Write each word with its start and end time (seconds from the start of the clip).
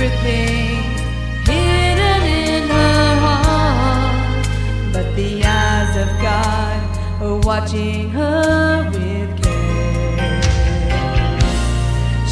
secret 0.00 0.18
things 0.22 1.00
hidden 1.46 2.22
in 2.22 2.62
her 2.68 3.16
heart, 3.20 4.46
but 4.94 5.14
the 5.14 5.44
eyes 5.44 5.94
of 6.04 6.08
God 6.22 6.80
are 7.20 7.38
watching 7.46 8.08
her 8.08 8.88
with 8.92 9.42
care. 9.42 10.40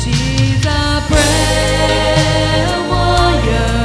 She's 0.00 0.64
a 0.64 1.02
prayer 1.10 2.72
warrior 2.88 3.77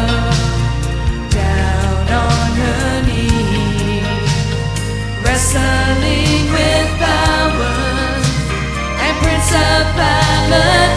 down 1.41 2.08
on 2.24 2.50
her 2.63 2.88
knees, 3.08 4.08
wrestling 5.25 6.44
with 6.56 6.90
powers 7.03 8.25
and 9.03 9.16
principalities, 9.24 10.93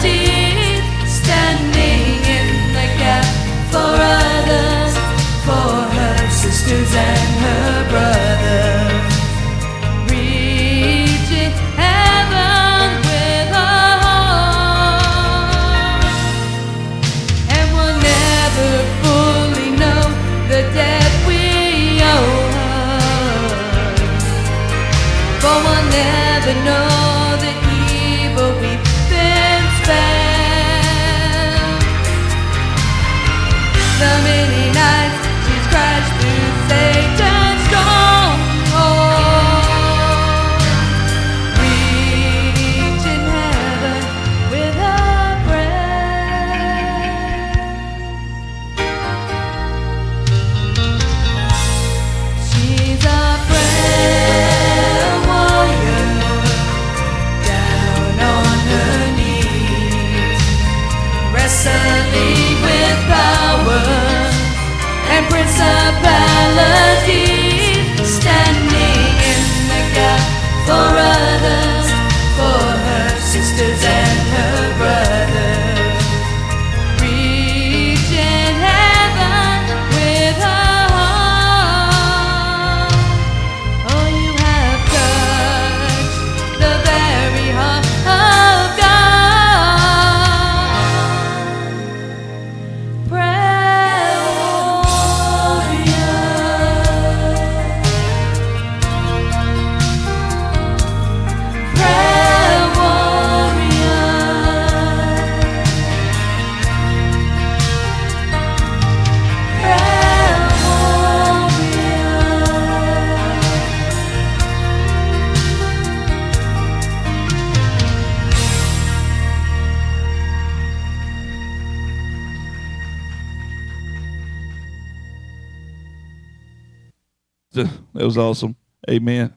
Was 128.17 128.37
awesome. 128.37 128.55
Amen. 128.89 129.35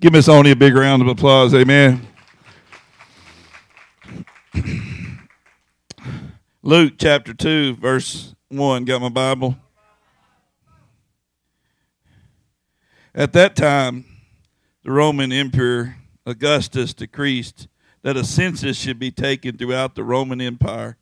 Give 0.00 0.12
Miss 0.12 0.28
Oni 0.28 0.50
a 0.50 0.56
big 0.56 0.74
round 0.74 1.00
of 1.00 1.08
applause. 1.08 1.54
Amen. 1.54 2.06
Luke 6.62 6.92
chapter 6.98 7.32
2, 7.32 7.76
verse 7.76 8.34
1. 8.48 8.84
Got 8.84 9.00
my 9.00 9.08
Bible? 9.08 9.56
At 13.14 13.32
that 13.32 13.56
time, 13.56 14.04
the 14.84 14.92
Roman 14.92 15.32
Emperor 15.32 15.96
Augustus 16.26 16.92
decreed 16.92 17.66
that 18.02 18.18
a 18.18 18.24
census 18.24 18.76
should 18.76 18.98
be 18.98 19.10
taken 19.10 19.56
throughout 19.56 19.94
the 19.94 20.04
Roman 20.04 20.42
Empire. 20.42 20.98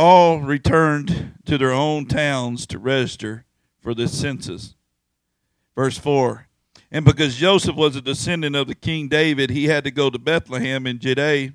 All 0.00 0.38
returned 0.38 1.34
to 1.46 1.58
their 1.58 1.72
own 1.72 2.06
towns 2.06 2.68
to 2.68 2.78
register 2.78 3.44
for 3.80 3.94
the 3.94 4.06
census. 4.06 4.76
Verse 5.74 5.98
4 5.98 6.46
And 6.92 7.04
because 7.04 7.34
Joseph 7.34 7.74
was 7.74 7.96
a 7.96 8.00
descendant 8.00 8.54
of 8.54 8.68
the 8.68 8.76
King 8.76 9.08
David, 9.08 9.50
he 9.50 9.64
had 9.64 9.82
to 9.82 9.90
go 9.90 10.08
to 10.08 10.16
Bethlehem 10.16 10.86
in 10.86 11.00
Judea, 11.00 11.52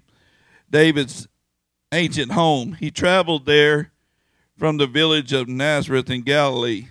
David's 0.69 1.25
ancient 1.93 2.33
home. 2.33 2.73
He 2.73 2.91
traveled 2.91 3.45
there 3.45 3.93
from 4.57 4.75
the 4.75 4.87
village 4.87 5.31
of 5.31 5.47
Nazareth 5.47 6.09
in 6.09 6.23
Galilee. 6.23 6.87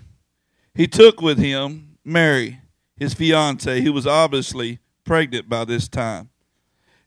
He 0.74 0.86
took 0.86 1.20
with 1.20 1.36
him 1.36 1.98
Mary, 2.02 2.60
his 2.96 3.12
fiancee, 3.12 3.82
who 3.82 3.92
was 3.92 4.06
obviously 4.06 4.78
pregnant 5.04 5.50
by 5.50 5.66
this 5.66 5.86
time. 5.86 6.30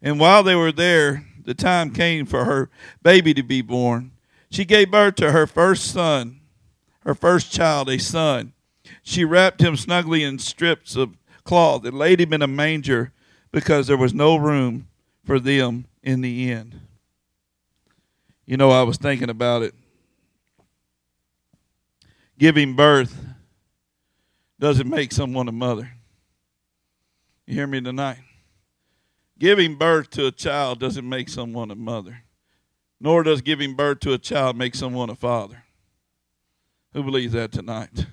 And 0.04 0.20
while 0.20 0.44
they 0.44 0.54
were 0.54 0.72
there, 0.72 1.26
the 1.44 1.56
time 1.56 1.90
came 1.90 2.28
for 2.28 2.46
her 2.46 2.70
baby 3.02 3.34
to 3.34 3.42
be 3.42 3.64
born. 3.64 4.12
She 4.56 4.64
gave 4.64 4.90
birth 4.90 5.16
to 5.16 5.34
her 5.34 5.48
first 5.48 5.92
son, 5.92 6.40
her 7.02 7.14
first 7.14 7.52
child, 7.52 7.90
a 7.90 8.00
son. 8.00 8.54
She 9.04 9.26
wrapped 9.26 9.60
him 9.60 9.76
snugly 9.76 10.24
in 10.24 10.40
strips 10.40 10.96
of 10.96 11.18
cloth 11.44 11.84
and 11.84 11.98
laid 11.98 12.22
him 12.22 12.32
in 12.32 12.42
a 12.42 12.48
manger 12.48 13.12
because 13.52 13.88
there 13.88 13.98
was 13.98 14.14
no 14.14 14.38
room 14.38 14.88
for 15.26 15.42
them 15.42 15.88
in 16.02 16.22
the 16.22 16.50
inn. 16.50 16.80
You 18.46 18.56
know, 18.56 18.72
I 18.72 18.84
was 18.84 18.96
thinking 18.96 19.30
about 19.30 19.62
it. 19.62 19.76
Giving 22.40 22.78
birth 22.78 23.14
doesn't 24.58 24.90
make 24.90 25.12
someone 25.12 25.50
a 25.50 25.52
mother. 25.52 25.92
You 27.46 27.56
hear 27.56 27.68
me 27.68 27.82
tonight? 27.82 28.20
Giving 29.38 29.76
birth 29.76 30.12
to 30.12 30.28
a 30.28 30.32
child 30.32 30.80
doesn't 30.80 31.08
make 31.08 31.28
someone 31.28 31.72
a 31.72 31.76
mother, 31.76 32.22
nor 33.00 33.24
does 33.24 33.42
giving 33.42 33.76
birth 33.76 34.00
to 34.02 34.14
a 34.14 34.18
child 34.18 34.58
make 34.58 34.76
someone 34.76 35.10
a 35.10 35.16
father. 35.16 35.64
Who 36.94 37.04
believes 37.04 37.34
that 37.34 37.52
tonight? 37.52 38.06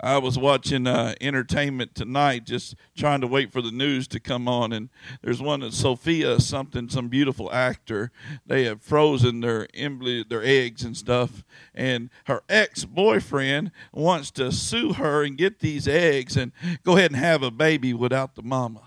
I 0.00 0.18
was 0.18 0.36
watching 0.36 0.86
uh, 0.86 1.14
entertainment 1.20 1.94
tonight, 1.94 2.44
just 2.44 2.74
trying 2.96 3.20
to 3.20 3.26
wait 3.26 3.52
for 3.52 3.62
the 3.62 3.70
news 3.70 4.08
to 4.08 4.20
come 4.20 4.48
on. 4.48 4.72
And 4.72 4.90
there's 5.22 5.40
one 5.40 5.60
that 5.60 5.72
Sophia 5.72 6.40
something, 6.40 6.88
some 6.88 7.08
beautiful 7.08 7.52
actor. 7.52 8.10
They 8.44 8.64
have 8.64 8.82
frozen 8.82 9.40
their 9.40 9.66
embly, 9.68 10.28
their 10.28 10.42
eggs 10.42 10.82
and 10.82 10.96
stuff. 10.96 11.44
And 11.74 12.10
her 12.26 12.42
ex 12.48 12.84
boyfriend 12.84 13.70
wants 13.92 14.30
to 14.32 14.50
sue 14.50 14.94
her 14.94 15.22
and 15.22 15.38
get 15.38 15.60
these 15.60 15.86
eggs 15.86 16.36
and 16.36 16.52
go 16.82 16.96
ahead 16.96 17.12
and 17.12 17.20
have 17.20 17.42
a 17.42 17.50
baby 17.50 17.94
without 17.94 18.34
the 18.34 18.42
mama. 18.42 18.82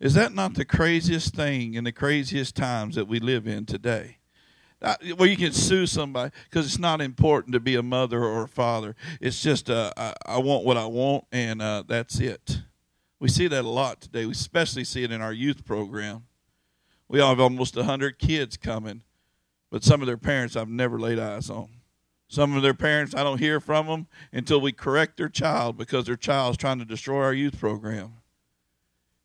Is 0.00 0.14
that 0.14 0.32
not 0.32 0.54
the 0.54 0.64
craziest 0.64 1.34
thing 1.34 1.74
in 1.74 1.84
the 1.84 1.92
craziest 1.92 2.56
times 2.56 2.94
that 2.94 3.08
we 3.08 3.20
live 3.20 3.46
in 3.46 3.66
today? 3.66 4.17
Uh, 4.80 4.94
well, 5.16 5.28
you 5.28 5.36
can 5.36 5.52
sue 5.52 5.86
somebody 5.86 6.30
because 6.48 6.64
it's 6.66 6.78
not 6.78 7.00
important 7.00 7.52
to 7.52 7.60
be 7.60 7.74
a 7.74 7.82
mother 7.82 8.22
or 8.22 8.44
a 8.44 8.48
father. 8.48 8.94
It's 9.20 9.42
just 9.42 9.68
uh, 9.68 9.92
I, 9.96 10.14
I 10.24 10.38
want 10.38 10.64
what 10.64 10.76
I 10.76 10.86
want, 10.86 11.24
and 11.32 11.60
uh, 11.60 11.82
that's 11.86 12.20
it. 12.20 12.60
We 13.18 13.28
see 13.28 13.48
that 13.48 13.64
a 13.64 13.68
lot 13.68 14.00
today. 14.00 14.24
We 14.24 14.32
especially 14.32 14.84
see 14.84 15.02
it 15.02 15.10
in 15.10 15.20
our 15.20 15.32
youth 15.32 15.64
program. 15.64 16.26
We 17.08 17.18
have 17.18 17.40
almost 17.40 17.74
hundred 17.74 18.18
kids 18.18 18.56
coming, 18.56 19.02
but 19.70 19.82
some 19.82 20.00
of 20.00 20.06
their 20.06 20.16
parents 20.18 20.54
I've 20.54 20.68
never 20.68 20.98
laid 21.00 21.18
eyes 21.18 21.50
on. 21.50 21.70
Some 22.28 22.54
of 22.54 22.62
their 22.62 22.74
parents 22.74 23.14
I 23.16 23.24
don't 23.24 23.38
hear 23.38 23.58
from 23.58 23.86
them 23.86 24.06
until 24.32 24.60
we 24.60 24.70
correct 24.70 25.16
their 25.16 25.30
child 25.30 25.76
because 25.76 26.04
their 26.04 26.16
child's 26.16 26.58
trying 26.58 26.78
to 26.78 26.84
destroy 26.84 27.24
our 27.24 27.32
youth 27.32 27.58
program. 27.58 28.12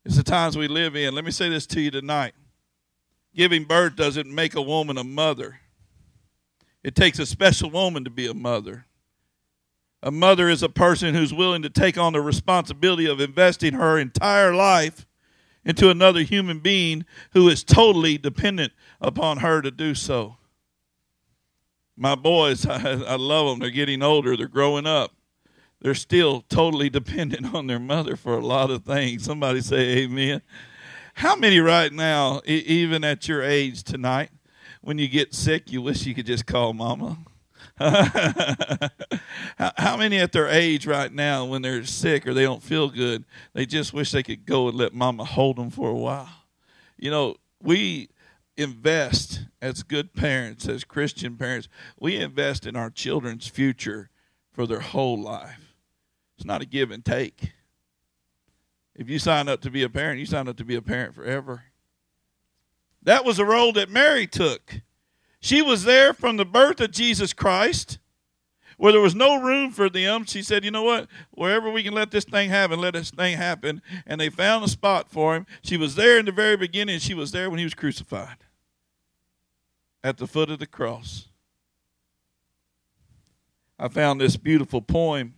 It's 0.04 0.16
the 0.16 0.22
times 0.22 0.56
we 0.56 0.66
live 0.66 0.96
in. 0.96 1.14
Let 1.14 1.24
me 1.24 1.30
say 1.30 1.48
this 1.48 1.66
to 1.68 1.80
you 1.80 1.90
tonight 1.90 2.34
giving 3.34 3.64
birth 3.64 3.96
doesn't 3.96 4.32
make 4.32 4.54
a 4.54 4.62
woman 4.62 4.98
a 4.98 5.04
mother. 5.04 5.60
It 6.82 6.94
takes 6.94 7.18
a 7.18 7.26
special 7.26 7.70
woman 7.70 8.04
to 8.04 8.10
be 8.10 8.26
a 8.26 8.34
mother. 8.34 8.86
A 10.02 10.10
mother 10.10 10.50
is 10.50 10.62
a 10.62 10.68
person 10.68 11.14
who's 11.14 11.32
willing 11.32 11.62
to 11.62 11.70
take 11.70 11.96
on 11.96 12.12
the 12.12 12.20
responsibility 12.20 13.06
of 13.06 13.20
investing 13.20 13.72
her 13.72 13.98
entire 13.98 14.54
life 14.54 15.06
into 15.64 15.88
another 15.88 16.20
human 16.20 16.58
being 16.58 17.06
who 17.32 17.48
is 17.48 17.64
totally 17.64 18.18
dependent 18.18 18.74
upon 19.00 19.38
her 19.38 19.62
to 19.62 19.70
do 19.70 19.94
so. 19.94 20.36
My 21.96 22.14
boys, 22.14 22.66
I, 22.66 22.76
I 22.76 23.16
love 23.16 23.46
them. 23.48 23.58
They're 23.60 23.70
getting 23.70 24.02
older, 24.02 24.36
they're 24.36 24.46
growing 24.46 24.86
up. 24.86 25.12
They're 25.80 25.94
still 25.94 26.42
totally 26.48 26.90
dependent 26.90 27.54
on 27.54 27.66
their 27.66 27.78
mother 27.78 28.16
for 28.16 28.36
a 28.36 28.44
lot 28.44 28.70
of 28.70 28.84
things. 28.84 29.24
Somebody 29.24 29.62
say 29.62 29.98
amen. 29.98 30.42
How 31.14 31.36
many 31.36 31.60
right 31.60 31.92
now, 31.92 32.40
even 32.44 33.04
at 33.04 33.28
your 33.28 33.42
age 33.42 33.84
tonight, 33.84 34.30
when 34.80 34.98
you 34.98 35.06
get 35.06 35.32
sick, 35.32 35.70
you 35.70 35.80
wish 35.80 36.04
you 36.06 36.14
could 36.14 36.26
just 36.26 36.44
call 36.44 36.72
mama? 36.72 37.18
How 37.78 38.90
many 39.96 40.18
at 40.18 40.32
their 40.32 40.48
age 40.48 40.86
right 40.86 41.12
now, 41.12 41.44
when 41.44 41.62
they're 41.62 41.84
sick 41.84 42.26
or 42.26 42.34
they 42.34 42.42
don't 42.42 42.62
feel 42.62 42.88
good, 42.88 43.24
they 43.52 43.64
just 43.64 43.92
wish 43.92 44.10
they 44.10 44.24
could 44.24 44.44
go 44.44 44.68
and 44.68 44.76
let 44.76 44.92
mama 44.92 45.24
hold 45.24 45.56
them 45.56 45.70
for 45.70 45.88
a 45.88 45.94
while? 45.94 46.28
You 46.98 47.10
know, 47.10 47.36
we 47.62 48.08
invest 48.56 49.44
as 49.62 49.84
good 49.84 50.14
parents, 50.14 50.68
as 50.68 50.82
Christian 50.82 51.36
parents, 51.36 51.68
we 51.98 52.16
invest 52.16 52.66
in 52.66 52.74
our 52.74 52.90
children's 52.90 53.46
future 53.46 54.10
for 54.52 54.66
their 54.66 54.80
whole 54.80 55.20
life. 55.20 55.74
It's 56.36 56.44
not 56.44 56.60
a 56.60 56.66
give 56.66 56.90
and 56.90 57.04
take. 57.04 57.52
If 58.94 59.08
you 59.08 59.18
sign 59.18 59.48
up 59.48 59.60
to 59.62 59.70
be 59.70 59.82
a 59.82 59.88
parent, 59.88 60.20
you 60.20 60.26
sign 60.26 60.48
up 60.48 60.56
to 60.58 60.64
be 60.64 60.76
a 60.76 60.82
parent 60.82 61.14
forever. 61.14 61.64
That 63.02 63.24
was 63.24 63.38
a 63.38 63.44
role 63.44 63.72
that 63.72 63.90
Mary 63.90 64.26
took. 64.26 64.80
She 65.40 65.60
was 65.60 65.84
there 65.84 66.14
from 66.14 66.36
the 66.36 66.44
birth 66.44 66.80
of 66.80 66.90
Jesus 66.90 67.32
Christ, 67.32 67.98
where 68.78 68.92
there 68.92 69.00
was 69.00 69.14
no 69.14 69.40
room 69.42 69.70
for 69.70 69.90
them. 69.90 70.24
She 70.24 70.42
said, 70.42 70.64
You 70.64 70.70
know 70.70 70.82
what? 70.82 71.08
Wherever 71.32 71.70
we 71.70 71.82
can 71.82 71.92
let 71.92 72.10
this 72.10 72.24
thing 72.24 72.48
happen, 72.48 72.80
let 72.80 72.94
this 72.94 73.10
thing 73.10 73.36
happen. 73.36 73.82
And 74.06 74.20
they 74.20 74.30
found 74.30 74.64
a 74.64 74.68
spot 74.68 75.10
for 75.10 75.34
him. 75.36 75.46
She 75.62 75.76
was 75.76 75.96
there 75.96 76.18
in 76.18 76.24
the 76.24 76.32
very 76.32 76.56
beginning, 76.56 76.98
she 77.00 77.14
was 77.14 77.30
there 77.32 77.50
when 77.50 77.58
he 77.58 77.64
was 77.64 77.74
crucified 77.74 78.38
at 80.02 80.18
the 80.18 80.26
foot 80.26 80.50
of 80.50 80.58
the 80.58 80.66
cross. 80.66 81.28
I 83.78 83.88
found 83.88 84.20
this 84.20 84.36
beautiful 84.36 84.80
poem. 84.80 85.34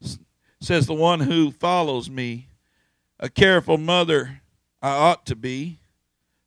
It 0.00 0.18
says, 0.60 0.86
The 0.86 0.94
one 0.94 1.20
who 1.20 1.50
follows 1.50 2.10
me 2.10 2.47
a 3.20 3.28
careful 3.28 3.78
mother 3.78 4.40
I 4.80 4.90
ought 4.90 5.26
to 5.26 5.36
be. 5.36 5.80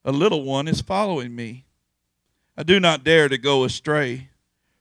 A 0.04 0.12
little 0.12 0.44
one 0.44 0.68
is 0.68 0.82
following 0.82 1.36
me. 1.36 1.66
I 2.58 2.64
do 2.64 2.80
not 2.80 3.04
dare 3.04 3.30
to 3.30 3.38
go 3.38 3.64
astray, 3.64 4.30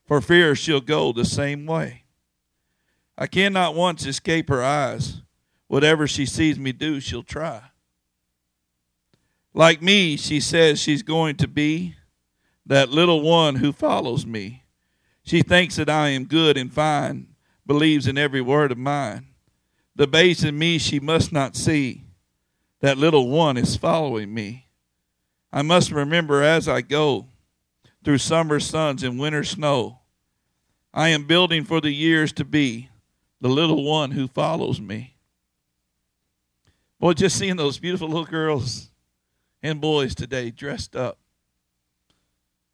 for 0.06 0.20
fear 0.20 0.54
she'll 0.54 0.81
go 0.81 1.12
the 1.12 1.25
same 1.25 1.66
way. 1.66 2.04
I 3.16 3.26
cannot 3.26 3.75
once 3.75 4.06
escape 4.06 4.48
her 4.48 4.62
eyes. 4.62 5.20
Whatever 5.66 6.06
she 6.06 6.26
sees 6.26 6.58
me 6.58 6.72
do, 6.72 7.00
she'll 7.00 7.22
try. 7.22 7.62
Like 9.53 9.82
me, 9.82 10.17
she 10.17 10.41
says 10.41 10.81
she's 10.81 11.03
going 11.03 11.36
to 11.36 11.48
be 11.48 11.96
that 12.67 12.91
little 12.91 13.20
one 13.20 13.56
who 13.56 13.72
follows 13.72 14.24
me. 14.24 14.65
She 15.22 15.43
thinks 15.43 15.76
that 15.76 15.91
I 15.91 16.08
am 16.08 16.24
good 16.24 16.56
and 16.56 16.72
fine, 16.72 17.34
believes 17.67 18.06
in 18.06 18.17
every 18.17 18.41
word 18.41 18.72
of 18.72 18.79
mine. 18.79 19.26
The 19.97 20.06
base 20.06 20.43
in 20.44 20.59
me 20.59 20.79
she 20.79 21.01
must 21.01 21.32
not 21.32 21.56
see. 21.56 22.05
That 22.81 22.99
little 22.99 23.29
one 23.29 23.56
is 23.56 23.77
following 23.77 24.32
me. 24.32 24.67
I 25.53 25.63
must 25.63 25.91
remember 25.91 26.43
as 26.43 26.69
I 26.69 26.81
go 26.81 27.27
through 28.05 28.19
summer 28.19 28.61
suns 28.61 29.03
and 29.03 29.19
winter 29.19 29.44
snow. 29.44 29.99
I 30.94 31.09
am 31.09 31.27
building 31.27 31.65
for 31.65 31.81
the 31.81 31.93
years 31.93 32.32
to 32.35 32.44
be 32.44 32.89
the 33.41 33.49
little 33.49 33.85
one 33.85 34.13
who 34.13 34.29
follows 34.29 34.81
me. 34.81 35.17
Boy, 36.99 37.15
just 37.15 37.37
seeing 37.39 37.56
those 37.56 37.79
beautiful 37.79 38.09
little 38.09 38.25
girls 38.25 38.91
and 39.63 39.81
boys 39.81 40.15
today 40.15 40.51
dressed 40.51 40.94
up 40.97 41.19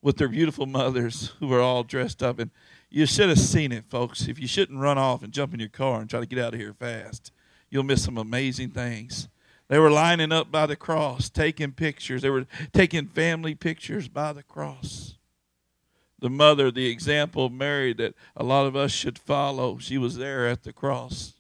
with 0.03 0.17
their 0.17 0.29
beautiful 0.29 0.67
mothers 0.67 1.33
who 1.41 1.53
are 1.53 1.61
all 1.61 1.83
dressed 1.83 2.23
up. 2.23 2.39
And 2.39 2.51
you 2.91 3.07
should 3.07 3.29
have 3.29 3.39
seen 3.39 3.73
it, 3.73 3.85
folks. 3.85 4.29
If 4.29 4.39
you 4.39 4.47
shouldn't 4.47 4.81
run 4.81 4.99
off 4.99 5.23
and 5.23 5.33
jump 5.33 5.53
in 5.55 5.61
your 5.61 5.69
car 5.69 6.01
and 6.01 6.09
try 6.09 6.21
to 6.21 6.27
get 6.27 6.39
out 6.39 6.55
of 6.55 6.61
here 6.61 6.73
fast, 6.73 7.33
you'll 7.71 7.83
miss 7.83 8.05
some 8.05 8.19
amazing 8.19 8.71
things. 8.71 9.29
They 9.69 9.79
were 9.79 9.91
lining 9.91 10.31
up 10.31 10.53
by 10.53 10.67
the 10.67 10.77
cross, 10.77 11.29
taking 11.29 11.73
pictures. 11.73 12.23
They 12.23 12.31
were 12.31 12.47
taking 12.73 13.09
family 13.09 13.55
pictures 13.55 14.09
by 14.09 14.33
the 14.33 14.45
cross. 14.45 15.17
The 16.21 16.31
mother, 16.31 16.71
the 16.71 16.87
example 16.87 17.47
of 17.47 17.53
Mary 17.53 17.93
that 17.95 18.15
a 18.37 18.45
lot 18.45 18.67
of 18.67 18.77
us 18.77 18.93
should 18.93 19.19
follow, 19.19 19.79
she 19.79 19.99
was 19.99 20.17
there 20.17 20.47
at 20.47 20.63
the 20.63 20.73
cross 20.73 21.35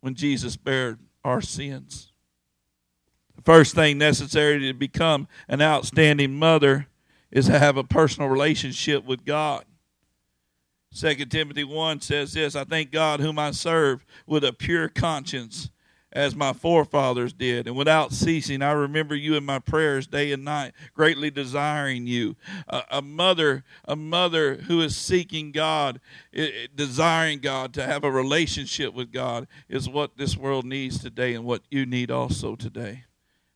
when 0.00 0.14
Jesus 0.14 0.56
bared 0.56 0.98
our 1.24 1.40
sins. 1.40 2.12
The 3.36 3.42
first 3.42 3.74
thing 3.74 3.98
necessary 3.98 4.58
to 4.60 4.72
become 4.72 5.28
an 5.48 5.62
outstanding 5.62 6.34
mother 6.34 6.88
is 7.30 7.46
to 7.46 7.58
have 7.58 7.76
a 7.76 7.84
personal 7.84 8.28
relationship 8.28 9.04
with 9.04 9.24
God. 9.24 9.64
Second 10.94 11.28
Timothy 11.28 11.64
1 11.64 12.02
says 12.02 12.34
this 12.34 12.54
I 12.54 12.62
thank 12.62 12.92
God 12.92 13.18
whom 13.18 13.36
I 13.36 13.50
serve 13.50 14.06
with 14.28 14.44
a 14.44 14.52
pure 14.52 14.88
conscience 14.88 15.68
as 16.12 16.36
my 16.36 16.52
forefathers 16.52 17.32
did. 17.32 17.66
And 17.66 17.74
without 17.74 18.12
ceasing, 18.12 18.62
I 18.62 18.70
remember 18.70 19.16
you 19.16 19.34
in 19.34 19.44
my 19.44 19.58
prayers 19.58 20.06
day 20.06 20.30
and 20.30 20.44
night, 20.44 20.72
greatly 20.94 21.32
desiring 21.32 22.06
you. 22.06 22.36
a 22.68 23.02
mother, 23.02 23.64
a 23.86 23.96
mother 23.96 24.54
who 24.54 24.80
is 24.82 24.94
seeking 24.94 25.50
God, 25.50 26.00
desiring 26.76 27.40
God 27.40 27.74
to 27.74 27.84
have 27.84 28.04
a 28.04 28.10
relationship 28.10 28.94
with 28.94 29.10
God 29.10 29.48
is 29.68 29.88
what 29.88 30.16
this 30.16 30.36
world 30.36 30.64
needs 30.64 31.00
today 31.00 31.34
and 31.34 31.44
what 31.44 31.62
you 31.72 31.84
need 31.86 32.12
also 32.12 32.54
today. 32.54 33.02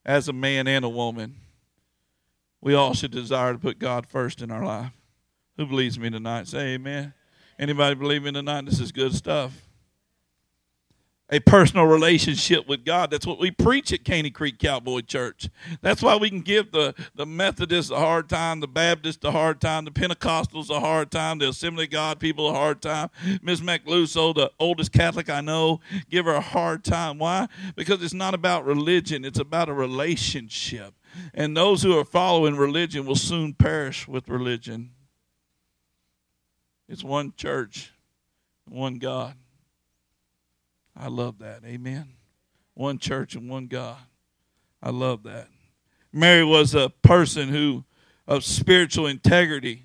As 0.04 0.28
a 0.28 0.32
man 0.32 0.66
and 0.66 0.84
a 0.84 0.88
woman, 0.88 1.36
we 2.60 2.74
all 2.74 2.94
should 2.94 3.12
desire 3.12 3.52
to 3.52 3.58
put 3.60 3.78
God 3.78 4.08
first 4.08 4.42
in 4.42 4.50
our 4.50 4.64
life. 4.64 4.90
Who 5.56 5.66
believes 5.66 6.00
me 6.00 6.10
tonight? 6.10 6.48
Say 6.48 6.74
amen. 6.74 7.14
Anybody 7.58 7.96
believe 7.96 8.22
me 8.22 8.30
tonight? 8.30 8.66
This 8.66 8.78
is 8.78 8.92
good 8.92 9.14
stuff. 9.14 9.64
A 11.30 11.40
personal 11.40 11.86
relationship 11.86 12.68
with 12.68 12.84
God. 12.84 13.10
That's 13.10 13.26
what 13.26 13.40
we 13.40 13.50
preach 13.50 13.92
at 13.92 14.04
Caney 14.04 14.30
Creek 14.30 14.58
Cowboy 14.60 15.00
Church. 15.00 15.50
That's 15.82 16.00
why 16.00 16.16
we 16.16 16.30
can 16.30 16.40
give 16.40 16.70
the, 16.70 16.94
the 17.16 17.26
Methodists 17.26 17.90
a 17.90 17.98
hard 17.98 18.28
time, 18.28 18.60
the 18.60 18.68
Baptists 18.68 19.22
a 19.24 19.32
hard 19.32 19.60
time, 19.60 19.84
the 19.84 19.90
Pentecostals 19.90 20.70
a 20.70 20.78
hard 20.78 21.10
time, 21.10 21.38
the 21.38 21.48
Assembly 21.48 21.84
of 21.84 21.90
God 21.90 22.20
people 22.20 22.48
a 22.48 22.54
hard 22.54 22.80
time. 22.80 23.10
Ms. 23.42 23.60
McLuso, 23.60 24.34
the 24.34 24.52
oldest 24.60 24.92
Catholic 24.92 25.28
I 25.28 25.40
know, 25.40 25.80
give 26.08 26.26
her 26.26 26.34
a 26.34 26.40
hard 26.40 26.84
time. 26.84 27.18
Why? 27.18 27.48
Because 27.74 28.02
it's 28.02 28.14
not 28.14 28.34
about 28.34 28.64
religion, 28.64 29.24
it's 29.24 29.40
about 29.40 29.68
a 29.68 29.74
relationship. 29.74 30.94
And 31.34 31.56
those 31.56 31.82
who 31.82 31.98
are 31.98 32.04
following 32.04 32.56
religion 32.56 33.04
will 33.04 33.16
soon 33.16 33.52
perish 33.52 34.06
with 34.06 34.28
religion. 34.28 34.92
It's 36.88 37.04
one 37.04 37.34
church, 37.36 37.92
one 38.66 38.98
God. 38.98 39.34
I 40.96 41.08
love 41.08 41.38
that. 41.38 41.62
Amen. 41.64 42.08
One 42.74 42.98
church 42.98 43.34
and 43.34 43.48
one 43.48 43.66
God. 43.66 43.98
I 44.82 44.90
love 44.90 45.22
that. 45.24 45.48
Mary 46.12 46.44
was 46.44 46.74
a 46.74 46.88
person 46.88 47.48
who 47.48 47.84
of 48.26 48.44
spiritual 48.44 49.06
integrity. 49.06 49.84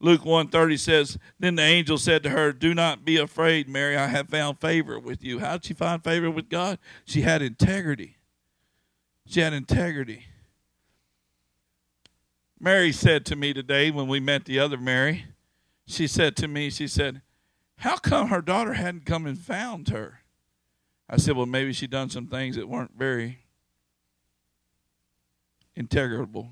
Luke 0.00 0.24
130 0.24 0.76
says, 0.76 1.18
Then 1.38 1.56
the 1.56 1.62
angel 1.62 1.98
said 1.98 2.22
to 2.22 2.30
her, 2.30 2.52
Do 2.52 2.74
not 2.74 3.04
be 3.04 3.16
afraid, 3.16 3.68
Mary, 3.68 3.96
I 3.96 4.06
have 4.06 4.28
found 4.28 4.60
favor 4.60 4.98
with 4.98 5.22
you. 5.22 5.40
How 5.40 5.52
did 5.52 5.66
she 5.66 5.74
find 5.74 6.02
favor 6.02 6.30
with 6.30 6.48
God? 6.48 6.78
She 7.04 7.22
had 7.22 7.42
integrity. 7.42 8.16
She 9.26 9.40
had 9.40 9.52
integrity. 9.52 10.26
Mary 12.58 12.92
said 12.92 13.24
to 13.26 13.36
me 13.36 13.52
today 13.52 13.90
when 13.90 14.08
we 14.08 14.20
met 14.20 14.44
the 14.44 14.58
other 14.58 14.76
Mary, 14.76 15.24
she 15.90 16.06
said 16.06 16.36
to 16.36 16.48
me, 16.48 16.70
she 16.70 16.86
said, 16.86 17.22
How 17.78 17.96
come 17.96 18.28
her 18.28 18.42
daughter 18.42 18.74
hadn't 18.74 19.06
come 19.06 19.26
and 19.26 19.38
found 19.38 19.88
her? 19.88 20.20
I 21.08 21.16
said, 21.16 21.36
Well, 21.36 21.46
maybe 21.46 21.72
she 21.72 21.86
done 21.86 22.10
some 22.10 22.26
things 22.26 22.56
that 22.56 22.68
weren't 22.68 22.92
very 22.96 23.40
integrable, 25.76 26.50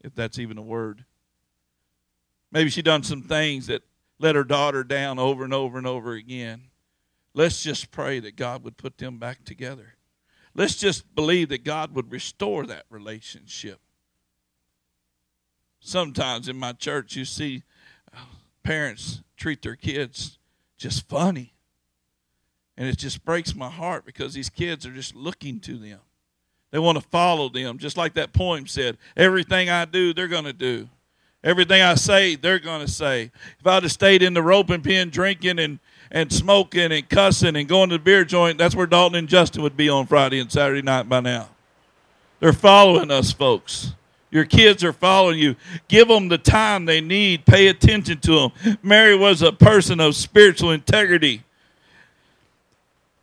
if 0.00 0.14
that's 0.14 0.38
even 0.38 0.58
a 0.58 0.62
word. 0.62 1.04
Maybe 2.52 2.70
she 2.70 2.82
done 2.82 3.02
some 3.02 3.22
things 3.22 3.66
that 3.68 3.82
let 4.18 4.34
her 4.34 4.44
daughter 4.44 4.84
down 4.84 5.18
over 5.18 5.44
and 5.44 5.54
over 5.54 5.78
and 5.78 5.86
over 5.86 6.12
again. 6.12 6.64
Let's 7.32 7.62
just 7.62 7.90
pray 7.90 8.20
that 8.20 8.36
God 8.36 8.64
would 8.64 8.76
put 8.76 8.98
them 8.98 9.18
back 9.18 9.44
together. 9.44 9.94
Let's 10.54 10.74
just 10.76 11.14
believe 11.14 11.48
that 11.50 11.64
God 11.64 11.94
would 11.94 12.10
restore 12.10 12.66
that 12.66 12.84
relationship. 12.90 13.78
Sometimes 15.78 16.48
in 16.48 16.56
my 16.56 16.72
church, 16.72 17.16
you 17.16 17.24
see 17.24 17.62
parents 18.62 19.22
treat 19.36 19.62
their 19.62 19.76
kids 19.76 20.38
just 20.76 21.08
funny. 21.08 21.54
And 22.76 22.88
it 22.88 22.96
just 22.96 23.24
breaks 23.24 23.54
my 23.54 23.68
heart 23.68 24.06
because 24.06 24.32
these 24.32 24.48
kids 24.48 24.86
are 24.86 24.92
just 24.92 25.14
looking 25.14 25.60
to 25.60 25.76
them. 25.76 26.00
They 26.70 26.78
want 26.78 26.96
to 26.98 27.08
follow 27.08 27.48
them, 27.48 27.78
just 27.78 27.96
like 27.96 28.14
that 28.14 28.32
poem 28.32 28.66
said. 28.66 28.96
Everything 29.16 29.68
I 29.68 29.84
do, 29.84 30.14
they're 30.14 30.28
going 30.28 30.44
to 30.44 30.52
do. 30.52 30.88
Everything 31.42 31.82
I 31.82 31.94
say, 31.94 32.36
they're 32.36 32.58
going 32.58 32.80
to 32.80 32.90
say. 32.90 33.30
If 33.58 33.66
I'd 33.66 33.82
have 33.82 33.92
stayed 33.92 34.22
in 34.22 34.34
the 34.34 34.42
roping 34.42 34.82
pen 34.82 35.10
drinking 35.10 35.58
and, 35.58 35.78
and 36.10 36.32
smoking 36.32 36.92
and 36.92 37.08
cussing 37.08 37.56
and 37.56 37.68
going 37.68 37.90
to 37.90 37.96
the 37.96 38.02
beer 38.02 38.24
joint, 38.24 38.58
that's 38.58 38.76
where 38.76 38.86
Dalton 38.86 39.18
and 39.18 39.28
Justin 39.28 39.62
would 39.62 39.76
be 39.76 39.88
on 39.88 40.06
Friday 40.06 40.38
and 40.38 40.52
Saturday 40.52 40.82
night 40.82 41.08
by 41.08 41.20
now. 41.20 41.48
They're 42.40 42.52
following 42.52 43.10
us, 43.10 43.32
folks. 43.32 43.94
Your 44.30 44.44
kids 44.44 44.84
are 44.84 44.92
following 44.92 45.38
you. 45.38 45.56
Give 45.88 46.08
them 46.08 46.28
the 46.28 46.38
time 46.38 46.84
they 46.84 47.00
need. 47.00 47.46
Pay 47.46 47.68
attention 47.68 48.18
to 48.20 48.50
them. 48.64 48.78
Mary 48.82 49.16
was 49.16 49.42
a 49.42 49.52
person 49.52 49.98
of 50.00 50.14
spiritual 50.14 50.70
integrity. 50.70 51.42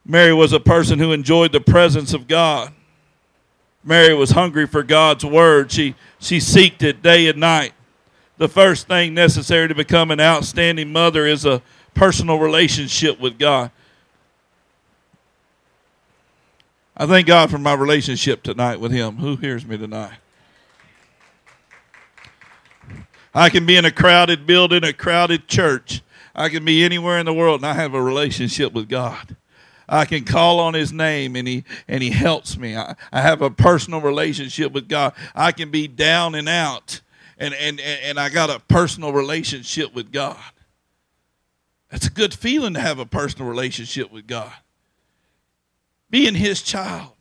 Mary 0.06 0.34
was 0.34 0.54
a 0.54 0.60
person 0.60 1.00
who 1.00 1.12
enjoyed 1.12 1.52
the 1.52 1.62
presence 1.62 2.14
of 2.14 2.28
God. 2.28 2.74
Mary 3.84 4.14
was 4.14 4.32
hungry 4.32 4.68
for 4.68 4.84
God's 4.84 5.24
word. 5.24 5.72
She 5.72 5.96
she 6.20 6.38
seeked 6.38 6.84
it 6.84 7.02
day 7.02 7.28
and 7.28 7.40
night 7.40 7.74
the 8.38 8.48
first 8.48 8.88
thing 8.88 9.14
necessary 9.14 9.68
to 9.68 9.76
become 9.76 10.12
an 10.12 10.20
outstanding 10.20 10.92
mother 10.92 11.26
is 11.26 11.46
a 11.46 11.62
personal 11.94 12.40
relationship 12.40 13.20
with 13.20 13.40
God. 13.40 13.72
I 16.96 17.06
thank 17.06 17.28
God 17.28 17.52
for 17.52 17.58
my 17.58 17.74
relationship 17.74 18.44
tonight 18.44 18.80
with 18.80 18.92
Him. 18.92 19.18
Who 19.18 19.36
hears 19.36 19.66
me 19.66 19.78
tonight? 19.78 20.18
I 23.38 23.50
can 23.50 23.68
be 23.68 23.78
in 23.78 23.86
a 23.86 23.92
crowded 23.92 24.48
building, 24.48 24.84
a 24.84 24.92
crowded 24.92 25.48
church. 25.48 26.02
I 26.34 26.50
can 26.50 26.66
be 26.66 26.84
anywhere 26.84 27.20
in 27.20 27.28
the 27.28 27.34
world 27.34 27.60
and 27.62 27.70
I 27.70 27.76
have 27.76 27.94
a 27.94 28.02
relationship 28.02 28.74
with 28.74 28.90
God. 28.90 29.36
I 29.88 30.06
can 30.06 30.26
call 30.26 30.60
on 30.60 30.74
his 30.74 30.92
name 30.92 31.36
and 31.36 31.48
he 31.48 31.64
and 31.88 32.02
he 32.02 32.10
helps 32.10 32.58
me. 32.58 32.76
I, 32.76 32.96
I 33.14 33.22
have 33.22 33.44
a 33.44 33.52
personal 33.52 34.02
relationship 34.02 34.72
with 34.72 34.90
God. 34.90 35.14
I 35.36 35.52
can 35.52 35.70
be 35.70 35.88
down 35.88 36.34
and 36.34 36.50
out 36.50 37.02
and, 37.38 37.54
and, 37.54 37.80
and 37.80 38.20
I 38.20 38.30
got 38.30 38.50
a 38.50 38.60
personal 38.60 39.14
relationship 39.14 39.94
with 39.94 40.12
God. 40.12 40.42
That's 41.92 42.08
a 42.08 42.12
good 42.12 42.34
feeling 42.34 42.74
to 42.74 42.82
have 42.82 42.98
a 42.98 43.06
personal 43.06 43.48
relationship 43.48 44.12
with 44.12 44.26
God. 44.26 44.52
Being 46.10 46.34
His 46.34 46.64
child, 46.64 47.12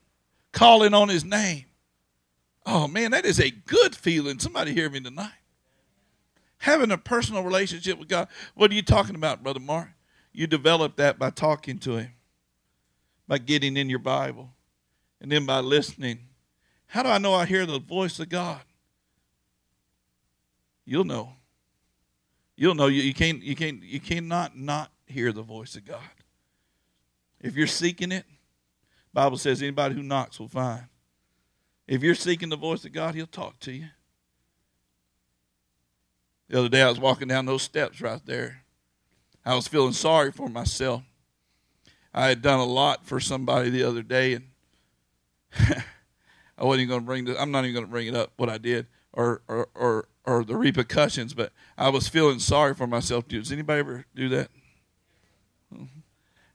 calling 0.51 0.95
on 0.95 1.11
His 1.11 1.27
name. 1.27 1.67
Oh 2.65 2.89
man, 2.89 3.11
that 3.11 3.27
is 3.27 3.39
a 3.39 3.51
good 3.51 3.95
feeling. 3.95 4.39
Somebody 4.39 4.73
hear 4.73 4.89
me 4.89 5.01
tonight. 5.01 5.33
Having 6.59 6.91
a 6.91 6.99
personal 6.99 7.43
relationship 7.43 7.99
with 7.99 8.09
God. 8.09 8.29
What 8.55 8.71
are 8.71 8.75
you 8.75 8.83
talking 8.83 9.15
about, 9.15 9.43
Brother 9.43 9.61
Mark? 9.61 9.89
You 10.33 10.47
develop 10.47 10.97
that 10.97 11.19
by 11.19 11.31
talking 11.31 11.79
to 11.81 11.97
Him, 11.97 12.13
by 13.27 13.39
getting 13.39 13.77
in 13.77 13.89
your 13.89 13.99
Bible, 13.99 14.51
and 15.21 15.31
then 15.31 15.47
by 15.47 15.61
listening. 15.61 16.21
How 16.89 17.03
do 17.03 17.09
I 17.09 17.19
know 17.19 17.35
I 17.35 17.47
hear 17.47 17.67
the 17.67 17.79
voice 17.79 18.19
of 18.21 18.29
God? 18.29 18.63
you'll 20.87 21.05
know. 21.05 21.35
You'll 22.57 22.75
know 22.75 22.87
you, 22.87 23.03
you 23.03 23.13
can't 23.13 23.43
you 23.43 23.55
can't 23.55 23.83
you 23.83 24.01
cannot 24.01 24.57
not 24.57 24.91
hear 25.05 25.31
the 25.33 25.43
voice 25.43 25.77
of 25.77 25.85
God. 25.85 26.01
If 27.39 27.55
you're 27.55 27.67
seeking 27.67 28.13
it, 28.13 28.25
Bible 29.13 29.37
says 29.37 29.61
anybody 29.61 29.95
who 29.95 30.03
knocks 30.03 30.41
will 30.41 30.49
find. 30.49 30.85
If 31.87 32.03
you're 32.03 32.15
seeking 32.15 32.49
the 32.49 32.57
voice 32.57 32.85
of 32.87 32.93
God, 32.93 33.15
he'll 33.15 33.27
talk 33.27 33.61
to 33.61 33.73
you. 33.73 33.89
The 36.49 36.59
other 36.59 36.69
day 36.69 36.83
I 36.83 36.89
was 36.89 37.01
walking 37.01 37.29
down 37.29 37.47
those 37.47 37.63
steps 37.63 38.01
right 38.01 38.25
there. 38.25 38.63
I 39.45 39.55
was 39.55 39.69
feeling 39.69 39.93
sorry 39.93 40.33
for 40.33 40.49
myself. 40.49 41.03
I 42.13 42.29
had 42.29 42.43
done 42.43 42.61
a 42.61 42.65
lot 42.65 43.07
for 43.07 43.21
somebody 43.21 43.71
the 43.71 43.85
other 43.85 44.03
day 44.03 44.35
and 44.35 44.45
I 46.59 46.65
wasn't 46.65 46.83
even 46.83 46.89
going 46.89 47.01
to 47.01 47.07
bring 47.07 47.25
this. 47.25 47.37
I'm 47.39 47.51
not 47.51 47.65
even 47.65 47.75
going 47.75 47.87
to 47.87 47.91
bring 47.91 48.07
it 48.07 48.15
up 48.15 48.33
what 48.37 48.49
I 48.49 48.59
did 48.59 48.87
or, 49.13 49.43
or, 49.49 49.69
or 49.75 50.09
or 50.27 50.45
the 50.45 50.57
repercussions, 50.57 51.33
but 51.35 51.53
I 51.79 51.89
was 51.89 52.09
feeling 52.09 52.41
sorry 52.41 52.75
for 52.75 52.87
myself. 52.87 53.29
Does 53.29 53.53
anybody 53.53 53.79
ever 53.79 54.05
do 54.15 54.29
that? 54.31 54.51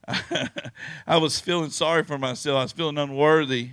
I 1.07 1.17
was 1.17 1.39
feeling 1.39 1.69
sorry 1.69 2.03
for 2.03 2.17
myself. 2.17 2.59
I 2.59 2.63
was 2.63 2.73
feeling 2.73 2.97
unworthy. 2.97 3.71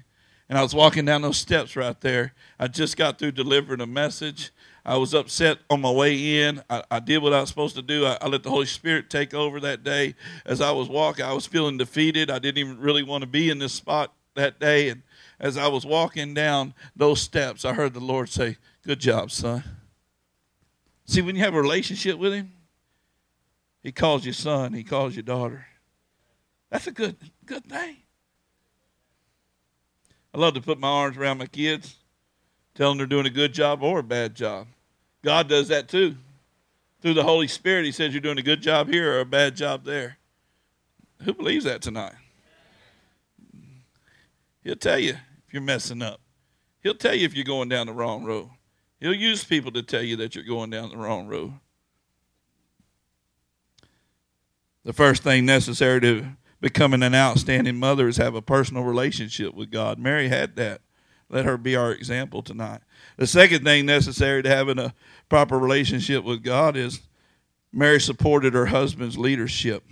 And 0.49 0.57
I 0.57 0.63
was 0.63 0.75
walking 0.75 1.05
down 1.05 1.21
those 1.21 1.37
steps 1.37 1.77
right 1.77 2.01
there. 2.01 2.33
I 2.59 2.69
just 2.69 2.97
got 2.97 3.19
through 3.19 3.33
delivering 3.33 3.83
a 3.83 3.87
message. 3.87 4.51
I 4.89 4.97
was 4.97 5.13
upset 5.13 5.59
on 5.69 5.83
my 5.83 5.91
way 5.91 6.41
in. 6.41 6.63
I, 6.71 6.83
I 6.91 6.99
did 6.99 7.19
what 7.19 7.35
I 7.35 7.43
was 7.43 7.51
supposed 7.51 7.77
to 7.77 7.83
do. 7.83 8.07
I, 8.07 8.17
I, 8.23 8.27
let 8.27 8.43
the 8.43 8.49
Holy 8.49 8.65
Spirit 8.65 9.11
take 9.11 9.35
over 9.35 9.61
that 9.61 9.85
day. 9.85 10.15
As 10.47 10.63
I 10.63 10.71
was 10.71 10.89
walking, 10.89 11.27
I 11.27 11.35
was 11.35 11.47
feeling 11.47 11.77
defeated. 11.77 12.31
I 12.31 12.39
didn't 12.39 12.57
even 12.57 12.79
really 12.79 13.03
want 13.03 13.21
to 13.21 13.27
be 13.27 13.51
in 13.51 13.59
this 13.59 13.75
spot 13.75 14.15
that 14.35 14.59
day. 14.59 14.89
And 14.89 15.03
as 15.39 15.59
I 15.59 15.69
was 15.69 15.85
walking 15.85 16.33
down 16.33 16.73
those 16.97 17.21
steps, 17.21 17.67
I 17.67 17.75
heard 17.75 17.93
the 17.93 18.01
Lord 18.01 18.31
say, 18.31 18.57
Good 18.83 18.99
job, 18.99 19.31
son. 19.31 19.63
See, 21.05 21.21
when 21.21 21.37
you 21.37 21.43
have 21.43 21.55
a 21.55 21.61
relationship 21.61 22.19
with 22.19 22.33
Him, 22.33 22.51
He 23.83 23.93
calls 23.93 24.25
you 24.25 24.33
son, 24.33 24.73
He 24.73 24.85
calls 24.85 25.15
you 25.15 25.21
daughter. 25.21 25.67
That's 26.71 26.87
a 26.87 26.93
good, 26.93 27.17
good 27.45 27.67
thing. 27.67 27.99
I 30.33 30.39
love 30.39 30.55
to 30.55 30.63
put 30.63 30.81
my 30.81 30.89
arms 30.89 31.19
around 31.19 31.37
my 31.37 31.47
kids, 31.47 31.97
tell 32.75 32.89
them 32.91 32.97
they're 32.97 33.07
doing 33.07 33.27
a 33.27 33.31
good 33.31 33.53
job 33.53 33.83
or 33.83 33.99
a 33.99 34.03
bad 34.03 34.35
job. 34.35 34.67
God 35.29 35.47
does 35.47 35.69
that 35.69 35.89
too. 35.89 36.17
Through 37.03 37.13
the 37.13 37.23
Holy 37.23 37.49
Spirit, 37.49 37.85
He 37.85 37.93
says 37.93 38.15
you're 38.15 38.23
doing 38.23 38.39
a 38.39 38.43
good 38.43 38.63
job 38.63 38.89
here 38.89 39.13
or 39.13 39.21
a 39.21 39.27
bad 39.27 39.57
job 39.57 39.85
there. 39.85 40.17
Who 41.23 41.35
believes 41.35 41.67
that 41.67 41.83
tonight? 41.83 42.15
He'll 44.65 44.75
tell 44.75 44.99
you 44.99 45.11
if 45.47 45.53
you're 45.53 45.61
messing 45.61 46.01
up. 46.01 46.23
He'll 46.83 46.95
tell 46.95 47.15
you 47.15 47.27
if 47.27 47.35
you're 47.35 47.45
going 47.45 47.69
down 47.69 47.89
the 47.89 47.93
wrong 47.93 48.25
road. 48.25 48.49
He'll 49.01 49.13
use 49.13 49.45
people 49.45 49.71
to 49.73 49.83
tell 49.83 50.01
you 50.03 50.17
that 50.17 50.35
you're 50.35 50.45
going 50.45 50.71
down 50.71 50.89
the 50.89 50.97
wrong 50.97 51.27
road. 51.27 51.53
The 54.83 54.95
first 54.95 55.23
thing 55.23 55.45
necessary 55.45 56.01
to 56.01 56.27
becoming 56.59 57.03
an 57.03 57.15
outstanding 57.15 57.77
mother 57.77 58.09
is 58.09 58.17
have 58.17 58.35
a 58.35 58.41
personal 58.41 58.83
relationship 58.83 59.53
with 59.53 59.71
God. 59.71 59.99
Mary 59.99 60.29
had 60.29 60.57
that. 60.57 60.81
Let 61.31 61.45
her 61.45 61.59
be 61.59 61.77
our 61.77 61.93
example 61.93 62.43
tonight. 62.43 62.81
The 63.19 63.27
second 63.27 63.65
thing 63.65 63.85
necessary 63.85 64.43
to 64.43 64.49
having 64.49 64.79
a 64.79 64.95
proper 65.29 65.59
relationship 65.59 66.25
with 66.25 66.43
God 66.43 66.77
is 66.77 67.01
Mary 67.73 68.01
supported 68.01 68.55
her 68.55 68.67
husband's 68.67 69.19
leadership. 69.19 69.85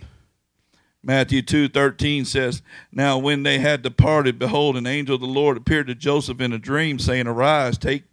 Matthew 1.03 1.41
2:13 1.41 2.25
says, 2.25 2.61
"Now 2.91 3.17
when 3.17 3.43
they 3.43 3.59
had 3.59 3.81
departed, 3.81 4.39
behold, 4.39 4.75
an 4.75 4.87
angel 4.87 5.15
of 5.15 5.21
the 5.21 5.27
Lord 5.27 5.55
appeared 5.55 5.87
to 5.87 5.95
Joseph 5.95 6.41
in 6.41 6.51
a 6.51 6.59
dream, 6.59 6.99
saying, 6.99 7.27
Arise, 7.27 7.77
take 7.77 8.03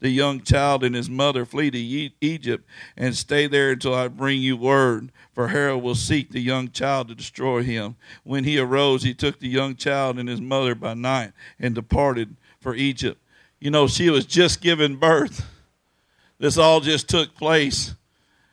the 0.00 0.10
young 0.10 0.40
child 0.40 0.82
and 0.82 0.94
his 0.94 1.08
mother 1.08 1.44
flee 1.44 1.70
to 1.70 2.10
Egypt 2.20 2.68
and 2.96 3.16
stay 3.16 3.46
there 3.46 3.70
until 3.70 3.94
I 3.94 4.08
bring 4.08 4.40
you 4.40 4.56
word. 4.56 5.12
For 5.32 5.48
Herod 5.48 5.82
will 5.82 5.94
seek 5.94 6.30
the 6.30 6.40
young 6.40 6.70
child 6.70 7.08
to 7.08 7.14
destroy 7.14 7.62
him. 7.62 7.96
When 8.24 8.44
he 8.44 8.58
arose, 8.58 9.02
he 9.02 9.14
took 9.14 9.38
the 9.38 9.48
young 9.48 9.76
child 9.76 10.18
and 10.18 10.28
his 10.28 10.40
mother 10.40 10.74
by 10.74 10.94
night 10.94 11.32
and 11.58 11.74
departed 11.74 12.36
for 12.60 12.74
Egypt. 12.74 13.20
You 13.60 13.70
know, 13.70 13.86
she 13.86 14.10
was 14.10 14.26
just 14.26 14.60
giving 14.60 14.96
birth. 14.96 15.46
This 16.42 16.58
all 16.58 16.80
just 16.80 17.08
took 17.08 17.36
place. 17.36 17.94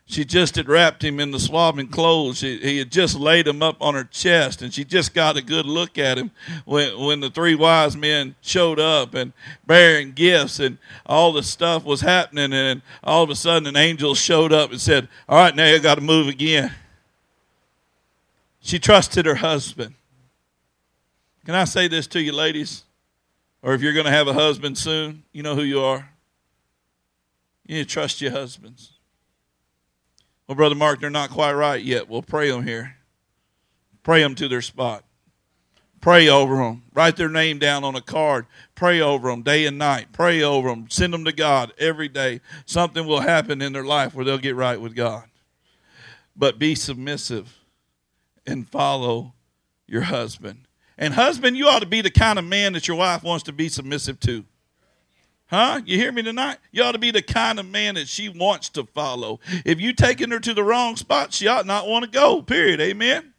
She 0.06 0.24
just 0.24 0.58
had 0.58 0.70
wrapped 0.70 1.04
him 1.04 1.20
in 1.20 1.32
the 1.32 1.40
swaddling 1.40 1.88
clothes. 1.88 2.38
She, 2.38 2.60
he 2.60 2.78
had 2.78 2.92
just 2.92 3.16
laid 3.16 3.48
him 3.48 3.64
up 3.64 3.78
on 3.82 3.96
her 3.96 4.04
chest, 4.04 4.62
and 4.62 4.72
she 4.72 4.86
just 4.86 5.16
got 5.16 5.38
a 5.38 5.42
good 5.42 5.66
look 5.66 5.98
at 5.98 6.16
him 6.16 6.30
when 6.66 7.00
when 7.00 7.20
the 7.20 7.32
three 7.32 7.56
wise 7.56 7.98
men 7.98 8.36
showed 8.42 8.80
up 8.80 9.16
and 9.16 9.34
bearing 9.66 10.12
gifts, 10.12 10.60
and 10.60 10.78
all 11.08 11.34
the 11.34 11.42
stuff 11.42 11.84
was 11.84 12.02
happening. 12.02 12.54
And 12.54 12.84
all 13.04 13.24
of 13.24 13.32
a 13.32 13.36
sudden, 13.36 13.68
an 13.68 13.76
angel 13.76 14.14
showed 14.14 14.54
up 14.54 14.70
and 14.70 14.80
said, 14.80 15.08
"All 15.28 15.40
right, 15.40 15.56
now 15.56 15.66
you 15.66 15.80
got 15.80 15.96
to 15.96 16.02
move 16.02 16.28
again." 16.28 16.72
She 18.62 18.78
trusted 18.78 19.26
her 19.26 19.36
husband. 19.36 19.96
Can 21.44 21.56
I 21.56 21.64
say 21.64 21.88
this 21.88 22.06
to 22.08 22.22
you, 22.22 22.34
ladies? 22.34 22.84
Or 23.64 23.74
if 23.74 23.82
you're 23.82 23.94
going 23.94 24.06
to 24.06 24.12
have 24.12 24.28
a 24.28 24.34
husband 24.34 24.78
soon, 24.78 25.24
you 25.34 25.42
know 25.42 25.56
who 25.56 25.64
you 25.64 25.82
are. 25.82 26.08
You 27.70 27.76
need 27.76 27.88
to 27.88 27.94
trust 27.94 28.20
your 28.20 28.32
husbands. 28.32 28.94
Well, 30.48 30.56
Brother 30.56 30.74
Mark, 30.74 31.00
they're 31.00 31.12
not 31.12 31.30
quite 31.30 31.54
right 31.54 31.80
yet. 31.80 32.10
We'll 32.10 32.24
pray 32.24 32.50
them 32.50 32.66
here. 32.66 32.96
Pray 34.02 34.24
them 34.24 34.34
to 34.34 34.48
their 34.48 34.64
spot. 34.64 35.04
Pray 36.02 36.28
over 36.30 36.56
them. 36.56 36.82
Write 36.96 37.16
their 37.16 37.30
name 37.30 37.60
down 37.60 37.84
on 37.84 37.96
a 37.96 38.02
card. 38.02 38.48
Pray 38.74 39.00
over 39.02 39.30
them 39.30 39.44
day 39.44 39.68
and 39.68 39.78
night. 39.78 40.08
Pray 40.12 40.42
over 40.42 40.70
them. 40.70 40.88
Send 40.90 41.14
them 41.14 41.24
to 41.26 41.32
God 41.32 41.72
every 41.78 42.08
day. 42.08 42.42
Something 42.66 43.06
will 43.06 43.20
happen 43.20 43.62
in 43.62 43.72
their 43.72 43.86
life 43.86 44.16
where 44.16 44.26
they'll 44.26 44.40
get 44.40 44.56
right 44.56 44.82
with 44.82 44.96
God. 44.96 45.26
But 46.36 46.58
be 46.58 46.74
submissive 46.74 47.56
and 48.48 48.68
follow 48.68 49.36
your 49.86 50.02
husband. 50.02 50.66
And, 50.98 51.14
husband, 51.14 51.56
you 51.56 51.68
ought 51.68 51.84
to 51.84 51.86
be 51.86 52.02
the 52.02 52.10
kind 52.10 52.40
of 52.40 52.46
man 52.46 52.74
that 52.74 52.88
your 52.88 52.98
wife 52.98 53.22
wants 53.22 53.44
to 53.44 53.54
be 53.54 53.70
submissive 53.70 54.20
to. 54.22 54.44
Huh? 55.50 55.82
You 55.84 55.98
hear 55.98 56.12
me 56.12 56.22
tonight? 56.22 56.58
You 56.72 56.84
ought 56.84 56.92
to 56.92 57.00
be 57.00 57.10
the 57.10 57.24
kind 57.24 57.60
of 57.60 57.66
man 57.66 57.96
that 57.96 58.08
she 58.08 58.30
wants 58.30 58.70
to 58.70 58.86
follow. 58.86 59.40
If 59.66 59.82
you 59.82 59.94
taking 59.94 60.30
her 60.30 60.40
to 60.40 60.54
the 60.54 60.64
wrong 60.64 60.96
spot, 60.96 61.34
she 61.34 61.48
ought 61.48 61.66
not 61.66 61.88
want 61.88 62.06
to 62.06 62.12
go. 62.12 62.44
Period. 62.44 62.80
Amen. 62.80 63.34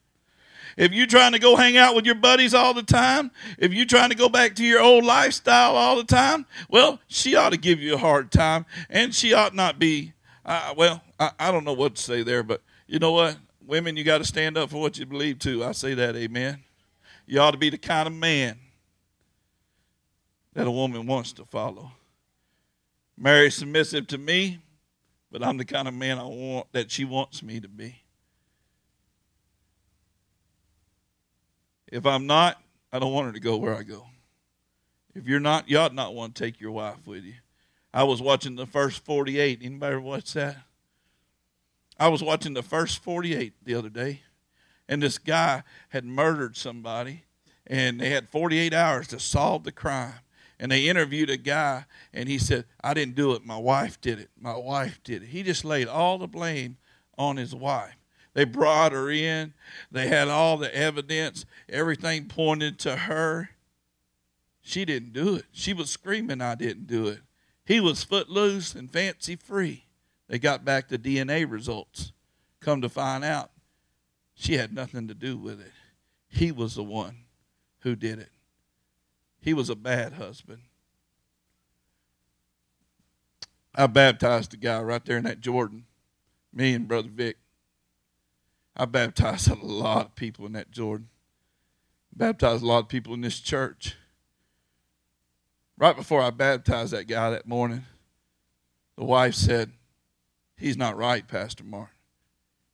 If 0.77 0.93
you're 0.93 1.07
trying 1.07 1.33
to 1.33 1.39
go 1.39 1.57
hang 1.57 1.77
out 1.77 1.95
with 1.95 2.07
your 2.07 2.17
buddies 2.17 2.53
all 2.53 2.75
the 2.75 2.83
time, 2.83 3.31
if 3.59 3.73
you're 3.73 3.87
trying 3.87 4.11
to 4.11 4.17
go 4.17 4.29
back 4.29 4.55
to 4.57 4.65
your 4.65 4.81
old 4.81 5.05
lifestyle 5.05 5.77
all 5.77 5.97
the 5.97 6.05
time, 6.05 6.47
well, 6.69 6.99
she 7.07 7.37
ought 7.37 7.51
to 7.51 7.59
give 7.59 7.81
you 7.81 7.95
a 7.95 7.99
hard 7.99 8.33
time, 8.33 8.67
and 8.89 9.15
she 9.15 9.33
ought 9.33 9.55
not 9.55 9.79
be. 9.79 10.13
Uh, 10.45 10.75
well, 10.77 11.03
I, 11.19 11.31
I 11.39 11.53
don't 11.53 11.65
know 11.65 11.75
what 11.75 11.97
to 11.97 12.03
say 12.03 12.23
there, 12.23 12.43
but 12.43 12.63
you 12.87 12.99
know 12.99 13.13
what? 13.13 13.37
Women, 13.65 13.97
you 13.97 14.05
got 14.05 14.19
to 14.19 14.25
stand 14.25 14.57
up 14.57 14.71
for 14.71 14.81
what 14.81 14.99
you 14.99 15.07
believe 15.07 15.39
too. 15.39 15.65
I 15.65 15.73
say 15.73 15.95
that, 15.95 16.17
amen. 16.17 16.65
You 17.27 17.41
ought 17.41 17.53
to 17.53 17.59
be 17.59 17.71
the 17.71 17.79
kind 17.79 18.09
of 18.09 18.15
man 18.15 18.59
that 20.55 20.67
a 20.67 20.71
woman 20.71 21.07
wants 21.07 21.33
to 21.35 21.45
follow. 21.45 21.93
Mary's 23.23 23.55
submissive 23.55 24.07
to 24.07 24.17
me, 24.17 24.61
but 25.31 25.45
I'm 25.45 25.59
the 25.59 25.65
kind 25.67 25.87
of 25.87 25.93
man 25.93 26.19
I 26.19 26.25
want 26.25 26.73
that 26.73 26.91
she 26.91 27.05
wants 27.05 27.43
me 27.43 27.61
to 27.61 27.69
be. 27.69 28.03
If 31.93 32.07
I'm 32.07 32.27
not, 32.27 32.59
I 32.91 32.99
don't 32.99 33.13
want 33.13 33.27
her 33.27 33.33
to 33.35 33.41
go 33.41 33.59
where 33.59 33.77
I 33.77 33.83
go. 33.83 34.07
If 35.15 35.27
you're 35.27 35.39
not, 35.39 35.69
you 35.69 35.77
ought 35.77 35.95
not 35.95 36.15
want 36.15 36.35
to 36.35 36.43
take 36.43 36.63
your 36.63 36.71
wife 36.71 37.07
with 37.07 37.25
you. 37.25 37.35
I 37.93 38.05
was 38.05 38.23
watching 38.23 38.57
the 38.57 38.67
first 38.67 39.05
48. 39.05 39.59
Anybody 39.63 39.97
watch 39.97 40.33
that? 40.33 40.57
I 41.99 42.09
was 42.09 42.23
watching 42.23 42.55
the 42.55 42.63
first 42.63 43.03
48 43.03 43.53
the 43.63 43.75
other 43.75 43.91
day, 43.91 44.23
and 44.89 45.03
this 45.03 45.19
guy 45.19 45.63
had 45.91 46.07
murdered 46.07 46.57
somebody, 46.57 47.25
and 47.67 48.01
they 48.01 48.09
had 48.09 48.31
48 48.31 48.73
hours 48.73 49.09
to 49.09 49.21
solve 49.21 49.65
the 49.65 49.73
crime 49.73 50.21
and 50.61 50.71
they 50.71 50.89
interviewed 50.89 51.31
a 51.31 51.39
guy 51.39 51.87
and 52.13 52.29
he 52.29 52.39
said 52.39 52.67
i 52.85 52.93
didn't 52.93 53.15
do 53.17 53.33
it. 53.33 53.45
My 53.45 53.57
wife 53.57 54.01
did 54.01 54.21
it. 54.21 54.29
My 54.39 54.57
wife 54.57 55.01
did 55.03 55.23
it. 55.23 55.31
He 55.31 55.43
just 55.43 55.65
laid 55.65 55.89
all 55.89 56.19
the 56.19 56.29
blame 56.29 56.77
on 57.17 57.39
his 57.39 57.55
wife. 57.55 57.97
They 58.35 58.45
brought 58.45 58.93
her 58.93 59.11
in. 59.11 59.55
They 59.91 60.07
had 60.07 60.29
all 60.29 60.59
the 60.59 60.73
evidence 60.73 61.47
everything 61.69 62.29
pointed 62.29 62.79
to 62.81 62.95
her. 62.95 63.51
She 64.61 64.85
didn't 64.85 65.15
do 65.15 65.35
it. 65.35 65.47
She 65.51 65.73
was 65.73 65.91
screaming 65.91 66.43
i 66.43 66.55
didn't 66.55 66.87
do 66.87 67.09
it. 67.09 67.21
He 67.65 67.81
was 67.81 68.05
footloose 68.05 68.75
and 68.75 68.91
fancy 68.91 69.37
free. 69.37 69.87
They 70.29 70.39
got 70.39 70.65
back 70.65 70.89
the 70.89 70.99
dna 70.99 71.51
results. 71.51 72.13
Come 72.61 72.83
to 72.83 72.91
find 72.91 73.25
out 73.25 73.51
she 74.35 74.55
had 74.55 74.75
nothing 74.75 75.09
to 75.09 75.15
do 75.15 75.39
with 75.39 75.59
it. 75.61 75.73
He 76.29 76.53
was 76.53 76.75
the 76.75 76.85
one 76.85 77.17
who 77.81 77.97
did 77.97 78.19
it 78.19 78.31
he 79.41 79.55
was 79.55 79.71
a 79.71 79.75
bad 79.75 80.15
husband. 80.15 80.63
I 83.75 83.87
baptized 83.87 84.53
a 84.55 84.57
guy 84.57 84.81
right 84.83 85.05
there 85.05 85.17
in 85.17 85.25
that 85.25 85.41
Jordan, 85.41 85.87
me 86.53 86.75
and 86.75 86.89
Brother 86.89 87.09
Vic. 87.09 87.37
I 88.77 88.85
baptized 88.85 89.49
a 89.49 89.55
lot 89.55 90.07
of 90.07 90.15
people 90.15 90.47
in 90.47 90.53
that 90.53 90.71
Jordan. 90.71 91.09
Baptized 92.13 92.63
a 92.63 92.67
lot 92.67 92.81
of 92.81 92.89
people 92.89 93.15
in 93.15 93.21
this 93.21 93.41
church. 93.41 93.97
Right 95.79 95.97
before 95.97 96.21
I 96.21 96.31
baptized 96.31 96.93
that 96.93 97.07
guy 97.07 97.31
that 97.31 97.49
morning, 97.49 97.85
the 98.97 99.05
wife 99.05 99.35
said, 99.35 99.73
He's 100.57 100.77
not 100.77 100.97
right, 100.97 101.27
Pastor 101.27 101.65
Martin. 101.65 101.95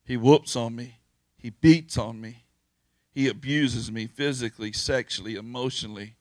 He 0.03 0.17
whoops 0.17 0.57
on 0.57 0.75
me. 0.75 0.97
He 1.37 1.51
beats 1.51 1.97
on 1.97 2.19
me. 2.19 2.43
He 3.13 3.29
abuses 3.29 3.89
me 3.89 4.07
physically, 4.07 4.73
sexually, 4.73 5.35
emotionally. 5.35 6.16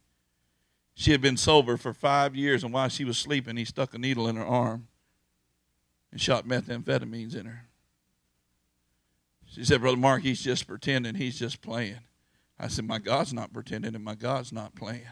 She 0.98 1.12
had 1.12 1.20
been 1.20 1.36
sober 1.36 1.76
for 1.76 1.92
five 1.92 2.34
years, 2.34 2.64
and 2.64 2.72
while 2.72 2.88
she 2.88 3.04
was 3.04 3.18
sleeping, 3.18 3.58
he 3.58 3.66
stuck 3.66 3.92
a 3.92 3.98
needle 3.98 4.26
in 4.28 4.36
her 4.36 4.46
arm 4.46 4.88
and 6.10 6.18
shot 6.18 6.48
methamphetamines 6.48 7.36
in 7.36 7.44
her. 7.44 7.66
She 9.46 9.62
said, 9.62 9.82
Brother 9.82 9.98
Mark, 9.98 10.22
he's 10.22 10.42
just 10.42 10.66
pretending. 10.66 11.14
He's 11.14 11.38
just 11.38 11.60
playing. 11.60 12.00
I 12.58 12.68
said, 12.68 12.86
My 12.86 12.98
God's 12.98 13.34
not 13.34 13.52
pretending, 13.52 13.94
and 13.94 14.02
my 14.02 14.14
God's 14.14 14.52
not 14.52 14.74
playing. 14.74 15.02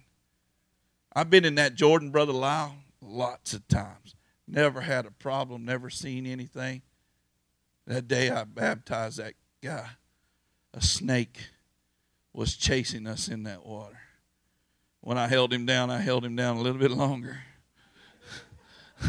I've 1.15 1.29
been 1.29 1.45
in 1.45 1.57
that 1.57 1.75
Jordan, 1.75 2.11
Brother 2.11 2.33
Lyle, 2.33 2.77
lots 3.03 3.53
of 3.53 3.69
times. 3.69 4.17
Never 4.49 4.81
had 4.81 5.05
a 5.05 5.11
problem, 5.11 5.67
never 5.67 5.91
seen 5.91 6.25
anything. 6.27 6.81
That 7.87 8.09
day 8.09 8.31
I 8.31 8.45
baptized 8.45 9.19
that 9.19 9.35
guy, 9.63 9.91
a 10.73 10.81
snake 10.81 11.51
was 12.33 12.57
chasing 12.57 13.07
us 13.07 13.29
in 13.29 13.43
that 13.43 13.67
water. 13.67 14.01
When 15.05 15.19
I 15.19 15.27
held 15.27 15.53
him 15.53 15.67
down, 15.67 15.91
I 15.91 16.01
held 16.01 16.25
him 16.25 16.35
down 16.35 16.57
a 16.57 16.63
little 16.63 16.79
bit 16.79 16.91
longer. 16.91 17.37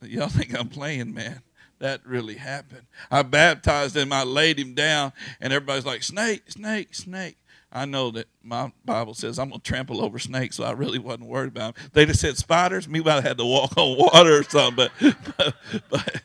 Y'all 0.00 0.28
think 0.28 0.58
I'm 0.58 0.70
playing, 0.70 1.12
man. 1.12 1.42
That 1.78 2.00
really 2.06 2.36
happened. 2.36 2.86
I 3.10 3.20
baptized 3.20 3.94
him, 3.94 4.14
I 4.14 4.24
laid 4.24 4.58
him 4.58 4.72
down, 4.72 5.12
and 5.42 5.52
everybody's 5.52 5.84
like, 5.84 6.02
snake, 6.02 6.50
snake, 6.50 6.94
snake. 6.94 7.36
I 7.70 7.84
know 7.84 8.10
that 8.12 8.28
my 8.42 8.72
Bible 8.82 9.12
says 9.12 9.38
I'm 9.38 9.50
going 9.50 9.60
to 9.60 9.68
trample 9.68 10.02
over 10.02 10.18
snakes, 10.18 10.56
so 10.56 10.64
I 10.64 10.72
really 10.72 10.98
wasn't 10.98 11.28
worried 11.28 11.48
about 11.48 11.74
them. 11.74 11.90
They 11.92 12.06
just 12.06 12.20
said 12.20 12.38
spiders. 12.38 12.88
Me, 12.88 13.02
I 13.04 13.20
had 13.20 13.36
to 13.36 13.44
walk 13.44 13.76
on 13.76 13.98
water 13.98 14.38
or 14.38 14.42
something, 14.44 14.88
but, 15.00 15.14
but, 15.36 15.54
but, 15.90 16.22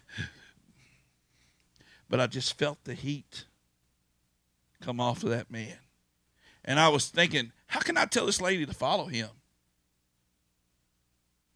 but 2.09 2.19
I 2.21 2.27
just 2.27 2.57
felt 2.57 2.81
the 2.85 2.93
heat 2.93 3.43
come 4.79 5.01
off 5.01 5.21
of 5.23 5.31
that 5.31 5.51
man. 5.51 5.79
And 6.63 6.79
I 6.79 6.87
was 6.87 7.09
thinking, 7.09 7.51
how 7.67 7.79
can 7.79 7.97
I 7.97 8.05
tell 8.05 8.25
this 8.25 8.41
lady 8.41 8.65
to 8.65 8.73
follow 8.73 9.05
him 9.05 9.29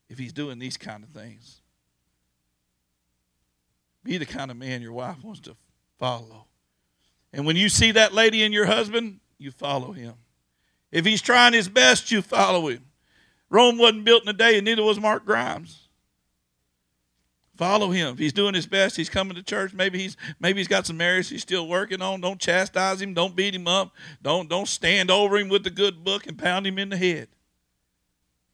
if 0.10 0.18
he's 0.18 0.34
doing 0.34 0.60
these 0.60 0.78
kind 0.78 1.04
of 1.04 1.10
things? 1.10 1.62
Be 4.04 4.18
the 4.18 4.26
kind 4.26 4.50
of 4.50 4.58
man 4.58 4.82
your 4.82 4.94
wife 4.94 5.24
wants 5.24 5.42
to 5.42 5.56
follow. 5.98 6.46
And 7.34 7.46
when 7.46 7.56
you 7.56 7.70
see 7.70 7.92
that 7.92 8.14
lady 8.14 8.44
and 8.44 8.54
your 8.54 8.66
husband, 8.66 9.20
you 9.38 9.52
follow 9.52 9.92
him. 9.92 10.14
If 10.92 11.06
he's 11.06 11.22
trying 11.22 11.54
his 11.54 11.70
best, 11.70 12.12
you 12.12 12.22
follow 12.22 12.70
him. 12.70 12.86
Rome 13.50 13.78
wasn't 13.78 14.06
built 14.06 14.24
in 14.24 14.30
a 14.30 14.34
day, 14.34 14.58
and 14.58 14.66
neither 14.66 14.84
was 14.84 15.00
Mark 15.00 15.26
Grimes. 15.26 15.89
Follow 17.60 17.92
him. 17.92 18.14
If 18.14 18.20
he's 18.20 18.32
doing 18.32 18.54
his 18.54 18.66
best, 18.68 18.96
he's 18.96 19.10
coming 19.10 19.36
to 19.36 19.44
church. 19.44 19.74
Maybe 19.74 20.00
he's 20.00 20.16
maybe 20.40 20.62
he's 20.62 20.70
got 20.70 20.86
some 20.86 21.02
areas 21.02 21.28
he's 21.28 21.42
still 21.42 21.68
working 21.68 22.02
on. 22.02 22.22
Don't 22.22 22.40
chastise 22.40 23.02
him. 23.02 23.14
Don't 23.14 23.36
beat 23.36 23.54
him 23.54 23.68
up. 23.68 23.94
Don't 24.22 24.48
don't 24.48 24.66
stand 24.66 25.12
over 25.12 25.38
him 25.38 25.50
with 25.50 25.66
the 25.66 25.70
good 25.70 26.06
book 26.06 26.26
and 26.26 26.38
pound 26.38 26.66
him 26.66 26.80
in 26.80 26.88
the 26.88 26.96
head. 26.96 27.28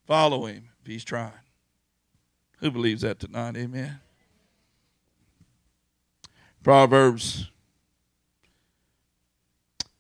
Follow 0.08 0.48
him 0.48 0.70
if 0.82 0.88
he's 0.88 1.04
trying. 1.04 1.34
Who 2.62 2.72
believes 2.72 3.04
that 3.04 3.20
tonight? 3.20 3.56
Amen. 3.56 4.00
Proverbs 6.64 7.52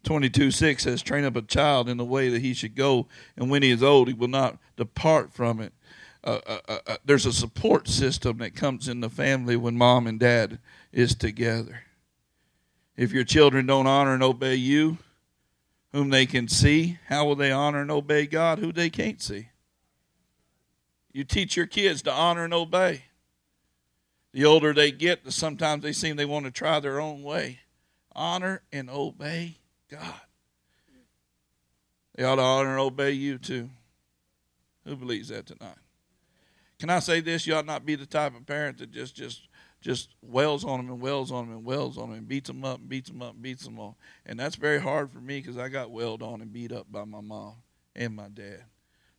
22 0.01 0.49
6 0.49 0.81
says, 0.81 1.03
Train 1.03 1.25
up 1.25 1.35
a 1.35 1.43
child 1.43 1.89
in 1.89 1.97
the 1.97 2.05
way 2.05 2.29
that 2.29 2.41
he 2.41 2.55
should 2.55 2.73
go, 2.73 3.07
and 3.37 3.51
when 3.51 3.61
he 3.61 3.69
is 3.69 3.83
old, 3.83 4.07
he 4.07 4.15
will 4.15 4.27
not 4.27 4.57
depart 4.77 5.31
from 5.31 5.59
it 5.61 5.73
there's 7.03 7.25
a 7.25 7.33
support 7.33 7.87
system 7.87 8.37
that 8.39 8.55
comes 8.55 8.87
in 8.87 9.01
the 9.01 9.09
family 9.09 9.55
when 9.55 9.77
mom 9.77 10.07
and 10.07 10.19
dad 10.19 10.59
is 10.91 11.15
together. 11.15 11.83
If 12.97 13.11
your 13.11 13.23
children 13.23 13.65
don't 13.65 13.87
honor 13.87 14.13
and 14.13 14.23
obey 14.23 14.55
you, 14.55 14.97
whom 15.91 16.09
they 16.09 16.25
can 16.25 16.47
see, 16.47 16.97
how 17.07 17.25
will 17.25 17.35
they 17.35 17.51
honor 17.51 17.81
and 17.81 17.91
obey 17.91 18.25
God, 18.25 18.59
who 18.59 18.71
they 18.71 18.89
can't 18.89 19.21
see? 19.21 19.49
You 21.11 21.23
teach 21.23 21.55
your 21.55 21.67
kids 21.67 22.01
to 22.03 22.11
honor 22.11 22.43
and 22.43 22.53
obey. 22.53 23.03
The 24.33 24.43
older 24.43 24.73
they 24.73 24.91
get, 24.91 25.23
the 25.23 25.31
sometimes 25.31 25.83
they 25.83 25.93
seem 25.93 26.17
they 26.17 26.25
want 26.25 26.45
to 26.45 26.51
try 26.51 26.79
their 26.79 26.99
own 26.99 27.23
way. 27.23 27.59
Honor 28.13 28.63
and 28.71 28.89
obey 28.89 29.59
God. 29.89 30.21
They 32.15 32.23
ought 32.23 32.35
to 32.35 32.41
honor 32.41 32.71
and 32.71 32.79
obey 32.79 33.11
you 33.11 33.37
too. 33.37 33.69
Who 34.85 34.95
believes 34.95 35.29
that 35.29 35.45
tonight? 35.45 35.77
Can 36.79 36.89
I 36.89 36.99
say 36.99 37.21
this? 37.21 37.47
You 37.47 37.55
ought 37.55 37.65
not 37.65 37.85
be 37.85 37.95
the 37.95 38.05
type 38.05 38.35
of 38.35 38.45
parent 38.45 38.79
that 38.79 38.91
just 38.91 39.15
just 39.15 39.47
just 39.81 40.09
wails 40.21 40.65
on 40.65 40.79
them 40.79 40.89
and 40.89 41.01
wails 41.01 41.31
on 41.31 41.45
them 41.45 41.57
and 41.57 41.65
wails 41.65 41.97
on 41.97 42.09
them 42.09 42.17
and 42.17 42.27
beats 42.27 42.47
them 42.47 42.65
up 42.65 42.79
and 42.79 42.89
beats 42.89 43.09
them 43.09 43.21
up 43.21 43.33
and 43.33 43.41
beats 43.41 43.63
them 43.63 43.79
up. 43.79 43.95
And 44.25 44.39
that's 44.39 44.55
very 44.55 44.81
hard 44.81 45.11
for 45.11 45.19
me 45.19 45.39
because 45.39 45.57
I 45.57 45.69
got 45.69 45.91
wailed 45.91 46.23
on 46.23 46.41
and 46.41 46.51
beat 46.51 46.71
up 46.71 46.91
by 46.91 47.05
my 47.05 47.21
mom 47.21 47.55
and 47.95 48.15
my 48.15 48.27
dad. 48.27 48.63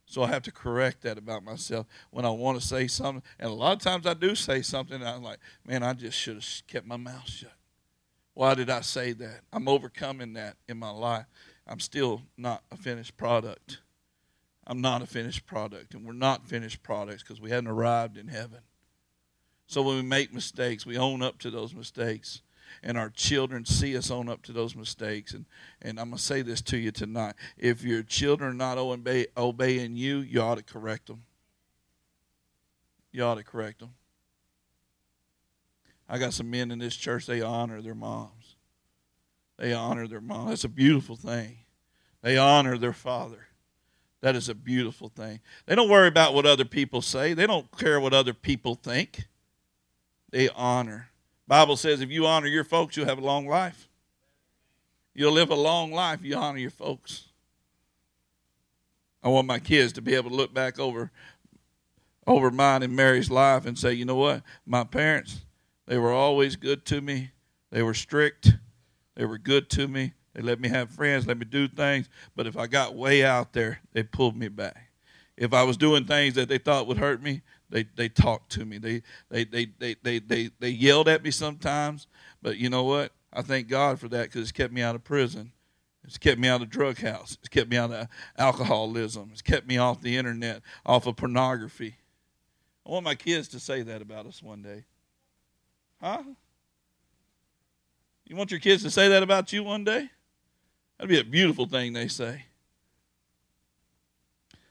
So 0.05 0.23
I 0.23 0.27
have 0.27 0.43
to 0.43 0.51
correct 0.51 1.01
that 1.01 1.17
about 1.17 1.43
myself 1.43 1.85
when 2.11 2.25
I 2.25 2.29
want 2.29 2.59
to 2.59 2.65
say 2.65 2.87
something. 2.87 3.23
And 3.39 3.49
a 3.49 3.53
lot 3.53 3.73
of 3.73 3.79
times 3.79 4.05
I 4.05 4.13
do 4.13 4.35
say 4.35 4.61
something, 4.61 5.03
I'm 5.03 5.23
like, 5.23 5.39
man, 5.65 5.83
I 5.83 5.93
just 5.93 6.17
should 6.17 6.35
have 6.35 6.47
kept 6.67 6.85
my 6.85 6.97
mouth 6.97 7.27
shut. 7.27 7.51
Why 8.33 8.53
did 8.53 8.69
I 8.69 8.81
say 8.81 9.13
that? 9.13 9.41
I'm 9.51 9.67
overcoming 9.67 10.33
that 10.33 10.57
in 10.69 10.77
my 10.77 10.91
life. 10.91 11.25
I'm 11.65 11.79
still 11.79 12.21
not 12.37 12.63
a 12.71 12.77
finished 12.77 13.17
product. 13.17 13.79
I'm 14.69 14.81
not 14.81 15.01
a 15.01 15.07
finished 15.07 15.45
product, 15.47 15.93
and 15.93 16.05
we're 16.05 16.11
not 16.11 16.45
finished 16.45 16.83
products 16.83 17.23
because 17.23 17.39
we 17.39 17.49
hadn't 17.49 17.69
arrived 17.69 18.17
in 18.17 18.27
heaven. 18.27 18.59
So 19.65 19.81
when 19.81 19.95
we 19.95 20.01
make 20.01 20.33
mistakes, 20.33 20.85
we 20.85 20.97
own 20.97 21.21
up 21.21 21.39
to 21.39 21.49
those 21.49 21.73
mistakes. 21.73 22.41
And 22.83 22.97
our 22.97 23.09
children 23.09 23.65
see 23.65 23.97
us 23.97 24.11
own 24.11 24.27
up 24.27 24.43
to 24.43 24.51
those 24.51 24.75
mistakes. 24.75 25.33
And, 25.33 25.45
and 25.81 25.97
I'm 25.97 26.09
going 26.09 26.17
to 26.17 26.23
say 26.23 26.41
this 26.41 26.61
to 26.63 26.77
you 26.77 26.91
tonight. 26.91 27.35
If 27.57 27.81
your 27.81 28.03
children 28.03 28.51
are 28.51 28.53
not 28.53 28.77
obey, 28.77 29.27
obeying 29.37 29.95
you, 29.95 30.19
you 30.19 30.41
ought 30.41 30.55
to 30.55 30.63
correct 30.63 31.07
them. 31.07 31.23
You 33.13 33.23
ought 33.23 33.35
to 33.35 33.43
correct 33.43 33.79
them. 33.79 33.93
I 36.09 36.17
got 36.17 36.33
some 36.33 36.49
men 36.49 36.71
in 36.71 36.79
this 36.79 36.95
church, 36.95 37.25
they 37.25 37.41
honor 37.41 37.81
their 37.81 37.95
moms. 37.95 38.55
They 39.57 39.73
honor 39.73 40.07
their 40.07 40.21
mom. 40.21 40.49
That's 40.49 40.65
a 40.65 40.69
beautiful 40.69 41.15
thing. 41.15 41.59
They 42.21 42.37
honor 42.37 42.77
their 42.77 42.93
father. 42.93 43.46
That 44.27 44.35
is 44.35 44.49
a 44.49 44.53
beautiful 44.53 45.07
thing. 45.07 45.39
They 45.67 45.73
don't 45.73 45.87
worry 45.87 46.09
about 46.09 46.33
what 46.33 46.45
other 46.45 46.65
people 46.65 47.01
say. 47.01 47.33
They 47.33 47.47
don't 47.47 47.71
care 47.77 47.97
what 47.97 48.13
other 48.13 48.33
people 48.33 48.75
think. 48.75 49.25
They 50.31 50.49
honor. 50.49 51.11
Bible 51.47 51.77
says 51.77 52.01
if 52.01 52.11
you 52.11 52.25
honor 52.25 52.47
your 52.47 52.65
folks, 52.65 52.97
you'll 52.97 53.05
have 53.05 53.19
a 53.19 53.25
long 53.25 53.47
life. 53.47 53.87
You'll 55.15 55.31
live 55.31 55.49
a 55.49 55.55
long 55.55 55.93
life. 55.93 56.25
You 56.25 56.35
honor 56.35 56.57
your 56.57 56.71
folks. 56.71 57.29
I 59.23 59.29
want 59.29 59.47
my 59.47 59.59
kids 59.59 59.93
to 59.93 60.01
be 60.01 60.13
able 60.13 60.31
to 60.31 60.35
look 60.35 60.53
back 60.53 60.77
over 60.77 61.09
over 62.27 62.51
mine 62.51 62.83
and 62.83 62.93
Mary's 62.93 63.31
life 63.31 63.65
and 63.65 63.79
say, 63.79 63.93
you 63.93 64.03
know 64.03 64.17
what? 64.17 64.43
My 64.65 64.83
parents, 64.83 65.45
they 65.85 65.97
were 65.97 66.11
always 66.11 66.57
good 66.57 66.83
to 66.87 66.99
me. 66.99 67.31
They 67.71 67.81
were 67.81 67.93
strict. 67.93 68.55
They 69.15 69.23
were 69.23 69.37
good 69.37 69.69
to 69.69 69.87
me. 69.87 70.15
They 70.37 70.43
let 70.43 70.59
me 70.59 70.69
have 70.69 70.91
friends, 70.91 71.25
let 71.25 71.39
me 71.39 71.45
do 71.45 71.67
things. 71.67 72.09
But 72.35 72.45
if 72.45 72.55
I 72.55 72.67
got 72.67 72.93
way 72.93 73.25
out 73.25 73.53
there, 73.53 73.79
they 73.93 74.03
pulled 74.03 74.37
me 74.37 74.49
back. 74.49 74.91
If 75.35 75.51
I 75.51 75.63
was 75.63 75.77
doing 75.77 76.05
things 76.05 76.35
that 76.35 76.47
they 76.47 76.59
thought 76.59 76.85
would 76.85 76.99
hurt 76.99 77.23
me, 77.23 77.41
they 77.71 77.87
they 77.95 78.07
talked 78.07 78.51
to 78.51 78.63
me. 78.63 78.77
They 78.77 79.01
they 79.29 79.45
they 79.45 79.65
they 79.79 79.95
they 80.03 80.19
they, 80.19 80.51
they 80.59 80.69
yelled 80.69 81.07
at 81.07 81.23
me 81.23 81.31
sometimes, 81.31 82.05
but 82.43 82.57
you 82.57 82.69
know 82.69 82.83
what? 82.83 83.13
I 83.33 83.41
thank 83.41 83.67
God 83.67 83.99
for 83.99 84.07
that 84.09 84.25
because 84.25 84.41
it's 84.41 84.51
kept 84.51 84.71
me 84.71 84.83
out 84.83 84.93
of 84.93 85.03
prison. 85.03 85.53
It's 86.03 86.19
kept 86.19 86.39
me 86.39 86.47
out 86.47 86.61
of 86.61 86.69
drug 86.69 86.99
house. 86.99 87.35
It's 87.39 87.49
kept 87.49 87.71
me 87.71 87.77
out 87.77 87.91
of 87.91 88.07
alcoholism. 88.37 89.29
It's 89.31 89.41
kept 89.41 89.67
me 89.67 89.79
off 89.79 90.01
the 90.01 90.17
internet, 90.17 90.61
off 90.85 91.07
of 91.07 91.15
pornography. 91.15 91.95
I 92.85 92.91
want 92.91 93.03
my 93.03 93.15
kids 93.15 93.47
to 93.49 93.59
say 93.59 93.81
that 93.81 94.03
about 94.03 94.27
us 94.27 94.43
one 94.43 94.61
day. 94.61 94.85
Huh? 95.99 96.21
You 98.27 98.35
want 98.35 98.51
your 98.51 98.59
kids 98.59 98.83
to 98.83 98.91
say 98.91 99.09
that 99.09 99.23
about 99.23 99.51
you 99.51 99.63
one 99.63 99.83
day? 99.83 100.11
That'd 100.97 101.09
be 101.09 101.19
a 101.19 101.23
beautiful 101.23 101.67
thing 101.67 101.93
they 101.93 102.07
say. 102.07 102.45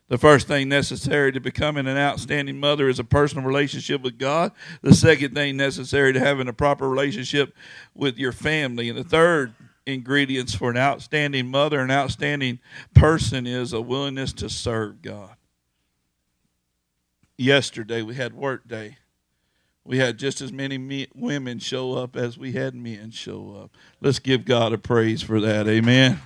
The 0.08 0.18
first 0.18 0.46
thing 0.46 0.68
necessary 0.68 1.32
to 1.32 1.40
becoming 1.40 1.88
an 1.88 1.96
outstanding 1.96 2.60
mother 2.60 2.88
is 2.88 3.00
a 3.00 3.04
personal 3.04 3.44
relationship 3.44 4.02
with 4.02 4.18
God. 4.18 4.52
The 4.82 4.94
second 4.94 5.34
thing 5.34 5.56
necessary 5.56 6.12
to 6.12 6.20
having 6.20 6.46
a 6.46 6.52
proper 6.52 6.88
relationship 6.88 7.54
with 7.92 8.16
your 8.16 8.30
family. 8.30 8.88
And 8.88 8.96
the 8.96 9.04
third 9.04 9.54
ingredients 9.84 10.54
for 10.54 10.70
an 10.70 10.76
outstanding 10.76 11.48
mother, 11.48 11.80
an 11.80 11.90
outstanding 11.90 12.60
person 12.94 13.46
is 13.48 13.72
a 13.72 13.80
willingness 13.80 14.32
to 14.34 14.48
serve 14.48 15.02
God. 15.02 15.34
Yesterday 17.36 18.02
we 18.02 18.14
had 18.14 18.32
work 18.32 18.66
day. 18.68 18.98
We 19.86 19.98
had 19.98 20.18
just 20.18 20.40
as 20.40 20.52
many 20.52 20.78
me- 20.78 21.06
women 21.14 21.60
show 21.60 21.92
up 21.94 22.16
as 22.16 22.36
we 22.36 22.52
had 22.52 22.74
men 22.74 23.12
show 23.12 23.60
up. 23.62 23.70
Let's 24.00 24.18
give 24.18 24.44
God 24.44 24.72
a 24.72 24.78
praise 24.78 25.22
for 25.22 25.40
that. 25.40 25.68
Amen. 25.68 26.20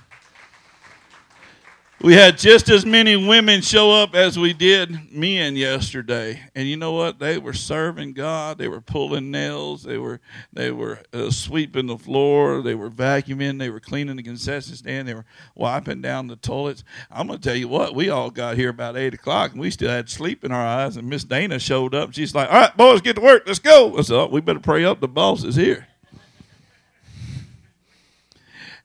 We 2.03 2.13
had 2.13 2.39
just 2.39 2.67
as 2.69 2.83
many 2.83 3.15
women 3.15 3.61
show 3.61 3.91
up 3.91 4.15
as 4.15 4.39
we 4.39 4.53
did 4.53 5.13
men 5.13 5.55
yesterday, 5.55 6.41
and 6.55 6.67
you 6.67 6.75
know 6.75 6.93
what? 6.93 7.19
They 7.19 7.37
were 7.37 7.53
serving 7.53 8.13
God. 8.13 8.57
They 8.57 8.67
were 8.67 8.81
pulling 8.81 9.29
nails. 9.29 9.83
They 9.83 9.99
were 9.99 10.19
they 10.51 10.71
were 10.71 11.01
uh, 11.13 11.29
sweeping 11.29 11.85
the 11.85 11.99
floor. 11.99 12.63
They 12.63 12.73
were 12.73 12.89
vacuuming. 12.89 13.59
They 13.59 13.69
were 13.69 13.79
cleaning 13.79 14.15
the 14.15 14.23
concession 14.23 14.75
stand. 14.75 15.07
They 15.07 15.13
were 15.13 15.25
wiping 15.53 16.01
down 16.01 16.25
the 16.25 16.37
toilets. 16.37 16.83
I'm 17.11 17.27
gonna 17.27 17.37
tell 17.37 17.55
you 17.55 17.67
what. 17.67 17.93
We 17.93 18.09
all 18.09 18.31
got 18.31 18.55
here 18.55 18.69
about 18.69 18.97
eight 18.97 19.13
o'clock, 19.13 19.51
and 19.51 19.61
we 19.61 19.69
still 19.69 19.91
had 19.91 20.09
sleep 20.09 20.43
in 20.43 20.51
our 20.51 20.65
eyes. 20.65 20.97
And 20.97 21.07
Miss 21.07 21.23
Dana 21.23 21.59
showed 21.59 21.93
up. 21.93 22.13
She's 22.13 22.33
like, 22.33 22.49
"All 22.49 22.61
right, 22.61 22.75
boys, 22.75 23.01
get 23.01 23.17
to 23.17 23.21
work. 23.21 23.43
Let's 23.45 23.59
go." 23.59 23.95
I 23.95 24.01
said, 24.01 24.15
oh, 24.15 24.25
"We 24.25 24.41
better 24.41 24.59
pray 24.59 24.83
up. 24.83 25.01
The 25.01 25.07
boss 25.07 25.43
is 25.43 25.55
here." 25.55 25.87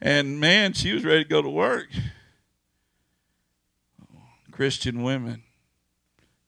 And 0.03 0.39
man, 0.39 0.75
she 0.75 0.93
was 0.93 1.03
ready 1.03 1.25
to 1.25 1.31
go 1.31 1.41
to 1.41 1.49
work. 1.49 1.89
Christian 4.57 5.03
women, 5.03 5.43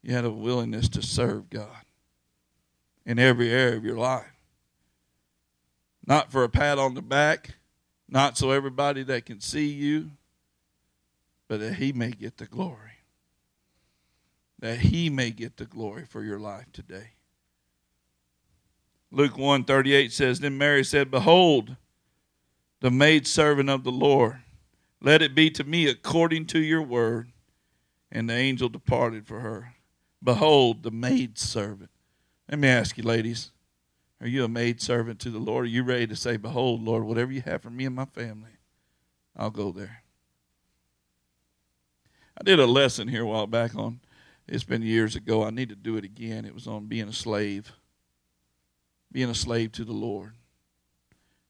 you 0.02 0.14
had 0.14 0.24
a 0.24 0.30
willingness 0.30 0.88
to 0.88 1.02
serve 1.02 1.50
God 1.50 1.84
in 3.04 3.18
every 3.18 3.50
area 3.50 3.76
of 3.76 3.84
your 3.84 3.98
life. 3.98 4.32
Not 6.06 6.32
for 6.32 6.42
a 6.42 6.48
pat 6.48 6.78
on 6.78 6.94
the 6.94 7.02
back, 7.02 7.56
not 8.08 8.38
so 8.38 8.50
everybody 8.50 9.02
that 9.02 9.26
can 9.26 9.42
see 9.42 9.68
you, 9.68 10.12
but 11.48 11.60
that 11.60 11.74
He 11.74 11.92
may 11.92 12.10
get 12.10 12.38
the 12.38 12.46
glory. 12.46 13.02
That 14.58 14.78
He 14.78 15.10
may 15.10 15.30
get 15.30 15.58
the 15.58 15.66
glory 15.66 16.06
for 16.06 16.22
your 16.22 16.38
life 16.38 16.72
today. 16.72 17.10
Luke 19.12 19.36
1 19.36 19.64
38 19.64 20.12
says, 20.12 20.40
Then 20.40 20.56
Mary 20.56 20.82
said, 20.82 21.10
Behold, 21.10 21.76
the 22.80 22.90
maidservant 22.90 23.68
of 23.68 23.84
the 23.84 23.92
Lord, 23.92 24.38
let 24.98 25.20
it 25.20 25.34
be 25.34 25.50
to 25.50 25.62
me 25.62 25.86
according 25.86 26.46
to 26.46 26.58
your 26.58 26.82
word. 26.82 27.32
And 28.10 28.28
the 28.28 28.34
angel 28.34 28.68
departed 28.68 29.26
for 29.26 29.40
her. 29.40 29.74
Behold, 30.22 30.82
the 30.82 30.90
maid 30.90 31.38
servant. 31.38 31.90
Let 32.48 32.58
me 32.58 32.68
ask 32.68 32.96
you, 32.96 33.04
ladies, 33.04 33.52
are 34.20 34.26
you 34.26 34.44
a 34.44 34.48
maid 34.48 34.80
servant 34.80 35.20
to 35.20 35.30
the 35.30 35.38
Lord? 35.38 35.66
Are 35.66 35.68
you 35.68 35.84
ready 35.84 36.06
to 36.06 36.16
say, 36.16 36.36
Behold, 36.36 36.82
Lord, 36.82 37.04
whatever 37.04 37.30
you 37.30 37.42
have 37.42 37.62
for 37.62 37.70
me 37.70 37.84
and 37.84 37.94
my 37.94 38.06
family, 38.06 38.50
I'll 39.36 39.50
go 39.50 39.70
there? 39.70 40.02
I 42.40 42.44
did 42.44 42.58
a 42.58 42.66
lesson 42.66 43.08
here 43.08 43.22
a 43.22 43.26
while 43.26 43.46
back 43.46 43.74
on, 43.76 44.00
it's 44.48 44.64
been 44.64 44.82
years 44.82 45.14
ago. 45.14 45.44
I 45.44 45.50
need 45.50 45.68
to 45.68 45.76
do 45.76 45.96
it 45.96 46.04
again. 46.04 46.46
It 46.46 46.54
was 46.54 46.66
on 46.66 46.86
being 46.86 47.08
a 47.08 47.12
slave, 47.12 47.72
being 49.12 49.28
a 49.28 49.34
slave 49.34 49.72
to 49.72 49.84
the 49.84 49.92
Lord. 49.92 50.32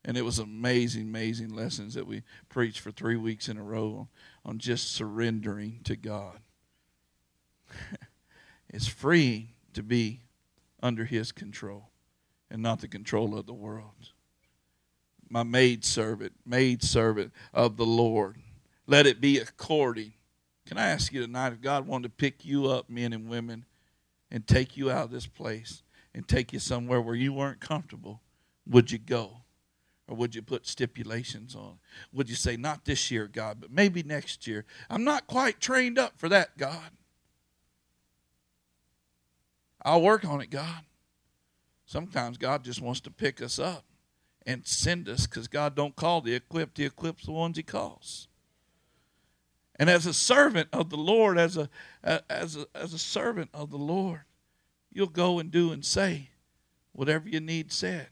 And 0.04 0.16
it 0.16 0.24
was 0.24 0.38
amazing, 0.38 1.02
amazing 1.02 1.50
lessons 1.50 1.94
that 1.94 2.06
we 2.06 2.22
preached 2.48 2.80
for 2.80 2.90
three 2.90 3.16
weeks 3.16 3.48
in 3.48 3.56
a 3.56 3.62
row 3.62 4.08
on, 4.44 4.52
on 4.52 4.58
just 4.58 4.92
surrendering 4.92 5.80
to 5.84 5.94
God. 5.94 6.40
it's 8.68 8.86
free 8.86 9.50
to 9.74 9.82
be 9.82 10.20
under 10.82 11.04
his 11.04 11.32
control 11.32 11.90
and 12.50 12.62
not 12.62 12.80
the 12.80 12.88
control 12.88 13.36
of 13.38 13.46
the 13.46 13.54
world. 13.54 14.12
My 15.28 15.42
maid 15.42 15.84
servant, 15.84 16.32
maid 16.46 16.82
servant 16.82 17.32
of 17.52 17.76
the 17.76 17.86
Lord. 17.86 18.36
Let 18.86 19.06
it 19.06 19.20
be 19.20 19.38
according. 19.38 20.14
Can 20.66 20.78
I 20.78 20.88
ask 20.88 21.12
you 21.12 21.20
tonight 21.20 21.52
if 21.52 21.60
God 21.60 21.86
wanted 21.86 22.08
to 22.08 22.14
pick 22.14 22.44
you 22.44 22.66
up, 22.66 22.88
men 22.88 23.12
and 23.12 23.28
women, 23.28 23.66
and 24.30 24.46
take 24.46 24.76
you 24.76 24.90
out 24.90 25.04
of 25.04 25.10
this 25.10 25.26
place 25.26 25.82
and 26.14 26.26
take 26.26 26.52
you 26.52 26.58
somewhere 26.58 27.00
where 27.00 27.14
you 27.14 27.32
weren't 27.32 27.60
comfortable, 27.60 28.22
would 28.66 28.90
you 28.90 28.98
go? 28.98 29.42
Or 30.06 30.16
would 30.16 30.34
you 30.34 30.40
put 30.40 30.66
stipulations 30.66 31.54
on? 31.54 31.78
Would 32.14 32.30
you 32.30 32.34
say, 32.34 32.56
not 32.56 32.86
this 32.86 33.10
year, 33.10 33.28
God, 33.28 33.58
but 33.60 33.70
maybe 33.70 34.02
next 34.02 34.46
year? 34.46 34.64
I'm 34.88 35.04
not 35.04 35.26
quite 35.26 35.60
trained 35.60 35.98
up 35.98 36.18
for 36.18 36.30
that, 36.30 36.56
God. 36.56 36.90
I'll 39.88 40.02
work 40.02 40.26
on 40.26 40.42
it, 40.42 40.50
God. 40.50 40.82
Sometimes 41.86 42.36
God 42.36 42.62
just 42.62 42.82
wants 42.82 43.00
to 43.00 43.10
pick 43.10 43.40
us 43.40 43.58
up 43.58 43.86
and 44.44 44.66
send 44.66 45.08
us 45.08 45.26
because 45.26 45.48
God 45.48 45.74
don't 45.74 45.96
call 45.96 46.20
the 46.20 46.34
equipped, 46.34 46.76
He 46.76 46.84
equips 46.84 47.24
the 47.24 47.32
ones 47.32 47.56
He 47.56 47.62
calls. 47.62 48.28
And 49.76 49.88
as 49.88 50.04
a 50.04 50.12
servant 50.12 50.68
of 50.74 50.90
the 50.90 50.98
Lord, 50.98 51.38
as 51.38 51.56
a 51.56 51.70
as 52.04 52.56
a, 52.56 52.66
as 52.74 52.92
a 52.92 52.98
servant 52.98 53.48
of 53.54 53.70
the 53.70 53.78
Lord, 53.78 54.20
you'll 54.92 55.06
go 55.06 55.38
and 55.38 55.50
do 55.50 55.72
and 55.72 55.82
say 55.82 56.28
whatever 56.92 57.26
you 57.26 57.40
need 57.40 57.72
said. 57.72 58.08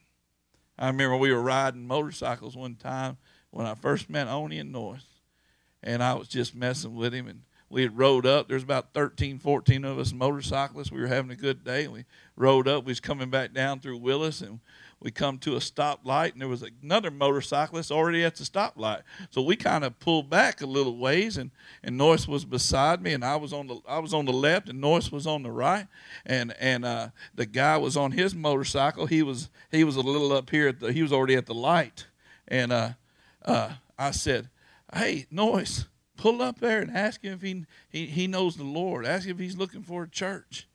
I 0.78 0.86
remember 0.86 1.18
we 1.18 1.32
were 1.32 1.42
riding 1.42 1.86
motorcycles 1.86 2.56
one 2.56 2.76
time 2.76 3.18
when 3.50 3.66
I 3.66 3.74
first 3.74 4.08
met 4.08 4.28
Oni 4.28 4.60
and 4.60 4.72
North, 4.72 5.04
and 5.82 6.02
I 6.02 6.14
was 6.14 6.28
just 6.28 6.54
messing 6.54 6.94
with 6.94 7.12
him 7.12 7.28
and 7.28 7.42
we 7.68 7.82
had 7.82 7.98
rode 7.98 8.26
up. 8.26 8.48
There's 8.48 8.62
about 8.62 8.94
13, 8.94 9.38
14 9.38 9.84
of 9.84 9.98
us 9.98 10.12
motorcyclists. 10.12 10.92
We 10.92 11.00
were 11.00 11.08
having 11.08 11.30
a 11.32 11.36
good 11.36 11.64
day. 11.64 11.88
We 11.88 12.04
rode 12.36 12.68
up. 12.68 12.84
We 12.84 12.90
was 12.90 13.00
coming 13.00 13.28
back 13.28 13.52
down 13.52 13.80
through 13.80 13.98
Willis, 13.98 14.40
and 14.40 14.60
we 15.00 15.10
come 15.10 15.38
to 15.38 15.56
a 15.56 15.58
stoplight, 15.58 16.32
and 16.32 16.40
there 16.40 16.48
was 16.48 16.64
another 16.82 17.10
motorcyclist 17.10 17.90
already 17.90 18.24
at 18.24 18.36
the 18.36 18.44
stoplight. 18.44 19.02
So 19.30 19.42
we 19.42 19.56
kind 19.56 19.84
of 19.84 19.98
pulled 19.98 20.30
back 20.30 20.62
a 20.62 20.66
little 20.66 20.96
ways, 20.96 21.36
and 21.36 21.50
and 21.82 21.98
Noyce 21.98 22.28
was 22.28 22.44
beside 22.44 23.02
me, 23.02 23.12
and 23.12 23.24
I 23.24 23.36
was 23.36 23.52
on 23.52 23.66
the 23.66 23.80
I 23.88 23.98
was 23.98 24.14
on 24.14 24.24
the 24.24 24.32
left, 24.32 24.68
and 24.68 24.80
Noyce 24.80 25.10
was 25.10 25.26
on 25.26 25.42
the 25.42 25.50
right, 25.50 25.86
and 26.24 26.54
and 26.58 26.84
uh, 26.84 27.08
the 27.34 27.46
guy 27.46 27.76
was 27.76 27.96
on 27.96 28.12
his 28.12 28.34
motorcycle. 28.34 29.06
He 29.06 29.22
was 29.22 29.50
he 29.70 29.84
was 29.84 29.96
a 29.96 30.00
little 30.00 30.32
up 30.32 30.50
here 30.50 30.68
at 30.68 30.80
the 30.80 30.92
he 30.92 31.02
was 31.02 31.12
already 31.12 31.34
at 31.34 31.46
the 31.46 31.54
light, 31.54 32.06
and 32.46 32.72
uh, 32.72 32.90
uh, 33.44 33.72
I 33.98 34.12
said, 34.12 34.48
"Hey, 34.94 35.26
Noyce." 35.32 35.86
Pull 36.16 36.42
up 36.42 36.58
there 36.60 36.80
and 36.80 36.96
ask 36.96 37.22
him 37.22 37.34
if 37.34 37.42
he, 37.42 37.64
he, 37.90 38.06
he 38.06 38.26
knows 38.26 38.56
the 38.56 38.64
Lord. 38.64 39.06
Ask 39.06 39.26
him 39.26 39.36
if 39.36 39.38
he's 39.38 39.56
looking 39.56 39.82
for 39.82 40.04
a 40.04 40.08
church. 40.08 40.66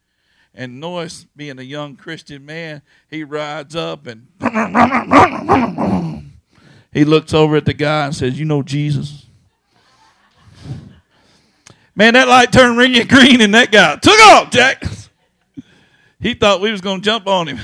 And 0.53 0.81
Noyce, 0.81 1.27
being 1.35 1.59
a 1.59 1.63
young 1.63 1.95
Christian 1.95 2.45
man, 2.45 2.81
he 3.09 3.23
rides 3.23 3.75
up 3.75 4.05
and 4.07 4.27
he 6.93 7.05
looks 7.05 7.33
over 7.33 7.55
at 7.55 7.65
the 7.65 7.73
guy 7.73 8.07
and 8.07 8.15
says, 8.15 8.37
You 8.37 8.45
know 8.45 8.61
Jesus? 8.61 9.25
Man, 11.95 12.13
that 12.13 12.27
light 12.27 12.51
turned 12.51 12.77
ring 12.77 12.93
green 13.07 13.41
and 13.41 13.53
that 13.53 13.71
guy 13.71 13.95
took 13.97 14.19
off, 14.19 14.49
Jack. 14.51 14.83
He 16.19 16.33
thought 16.33 16.61
we 16.61 16.71
was 16.71 16.81
going 16.81 17.01
to 17.01 17.05
jump 17.05 17.27
on 17.27 17.47
him. 17.47 17.59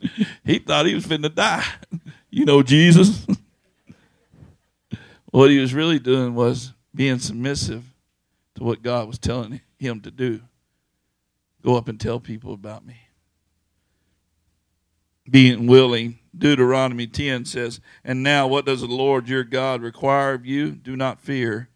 he 0.44 0.58
thought 0.58 0.86
he 0.86 0.94
was 0.94 1.06
finna 1.06 1.34
die. 1.34 1.64
You 2.32 2.44
know 2.44 2.62
Jesus? 2.62 3.26
What 5.30 5.50
he 5.50 5.58
was 5.58 5.74
really 5.74 5.98
doing 5.98 6.34
was 6.34 6.72
being 6.94 7.18
submissive 7.18 7.84
to 8.56 8.64
what 8.64 8.82
God 8.82 9.06
was 9.06 9.18
telling 9.18 9.60
him 9.78 10.00
to 10.00 10.10
do. 10.10 10.40
Go 11.62 11.76
up 11.76 11.88
and 11.88 12.00
tell 12.00 12.20
people 12.20 12.52
about 12.52 12.84
me. 12.84 12.96
Being 15.30 15.66
willing. 15.66 16.18
Deuteronomy 16.36 17.06
10 17.06 17.44
says, 17.44 17.80
And 18.04 18.22
now 18.22 18.46
what 18.46 18.66
does 18.66 18.80
the 18.80 18.86
Lord 18.86 19.28
your 19.28 19.44
God 19.44 19.82
require 19.82 20.34
of 20.34 20.46
you? 20.46 20.72
Do 20.72 20.96
not 20.96 21.20
fear 21.20 21.68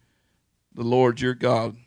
the 0.73 0.83
Lord 0.83 1.21
your 1.21 1.33
God, 1.33 1.77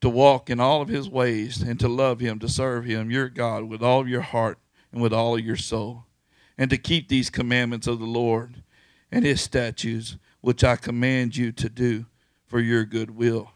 to 0.00 0.08
walk 0.08 0.50
in 0.50 0.58
all 0.58 0.82
of 0.82 0.88
his 0.88 1.08
ways, 1.08 1.62
and 1.62 1.78
to 1.78 1.88
love 1.88 2.20
him, 2.20 2.38
to 2.40 2.48
serve 2.48 2.84
him, 2.84 3.10
your 3.10 3.28
God, 3.28 3.64
with 3.64 3.82
all 3.82 4.08
your 4.08 4.22
heart 4.22 4.58
and 4.92 5.00
with 5.00 5.12
all 5.12 5.38
your 5.38 5.56
soul, 5.56 6.06
and 6.58 6.70
to 6.70 6.76
keep 6.76 7.08
these 7.08 7.30
commandments 7.30 7.86
of 7.86 8.00
the 8.00 8.06
Lord 8.06 8.62
and 9.12 9.24
his 9.24 9.40
statutes 9.40 10.16
which 10.40 10.64
I 10.64 10.76
command 10.76 11.36
you 11.36 11.52
to 11.52 11.68
do 11.68 12.06
for 12.46 12.60
your 12.60 12.84
good 12.84 13.10
will. 13.10 13.52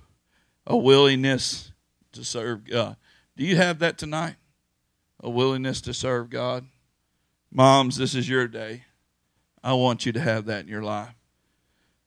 A 0.66 0.76
willingness 0.76 1.72
to 2.12 2.24
serve 2.24 2.64
God. 2.64 2.96
Do 3.36 3.44
you 3.44 3.56
have 3.56 3.78
that 3.80 3.98
tonight? 3.98 4.36
A 5.20 5.28
willingness 5.28 5.80
to 5.82 5.94
serve 5.94 6.30
God? 6.30 6.66
Moms, 7.50 7.96
this 7.96 8.14
is 8.14 8.28
your 8.28 8.48
day. 8.48 8.84
I 9.62 9.72
want 9.74 10.06
you 10.06 10.12
to 10.12 10.20
have 10.20 10.44
that 10.46 10.64
in 10.64 10.68
your 10.68 10.82
life 10.82 11.14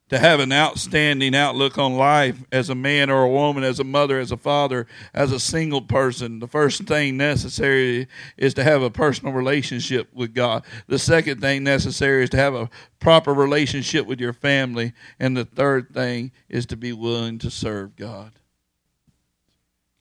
to 0.10 0.17
have 0.17 0.39
an 0.39 0.54
outstanding 0.54 1.36
outlook 1.36 1.78
on 1.78 1.96
life 1.96 2.38
as 2.52 2.70
a 2.70 2.76
man 2.76 3.10
or 3.10 3.24
a 3.24 3.30
woman, 3.30 3.63
as 3.63 3.80
a 3.80 3.84
mother, 3.84 4.20
as 4.20 4.32
a 4.32 4.38
father, 4.38 4.88
as 5.13 5.32
a 5.32 5.39
single 5.39 5.82
person, 5.82 6.39
the 6.39 6.48
first 6.48 6.84
thing 6.84 7.17
necessary 7.17 8.08
is 8.38 8.54
to 8.54 8.63
have 8.63 8.82
a 8.82 8.89
personal 8.89 9.34
relationship 9.34 10.08
with 10.13 10.34
God. 10.34 10.63
The 10.88 11.00
second 11.00 11.41
thing 11.41 11.63
necessary 11.63 12.24
is 12.24 12.30
to 12.32 12.38
have 12.38 12.56
a 12.56 12.70
proper 13.00 13.34
relationship 13.34 14.08
with 14.08 14.22
your 14.22 14.34
family. 14.34 14.93
And 15.20 15.36
the 15.36 15.46
third 15.46 15.93
thing 15.93 16.32
is 16.48 16.65
to 16.67 16.78
be 16.78 16.93
willing 16.93 17.38
to 17.39 17.52
serve 17.52 17.98
God. 17.98 18.32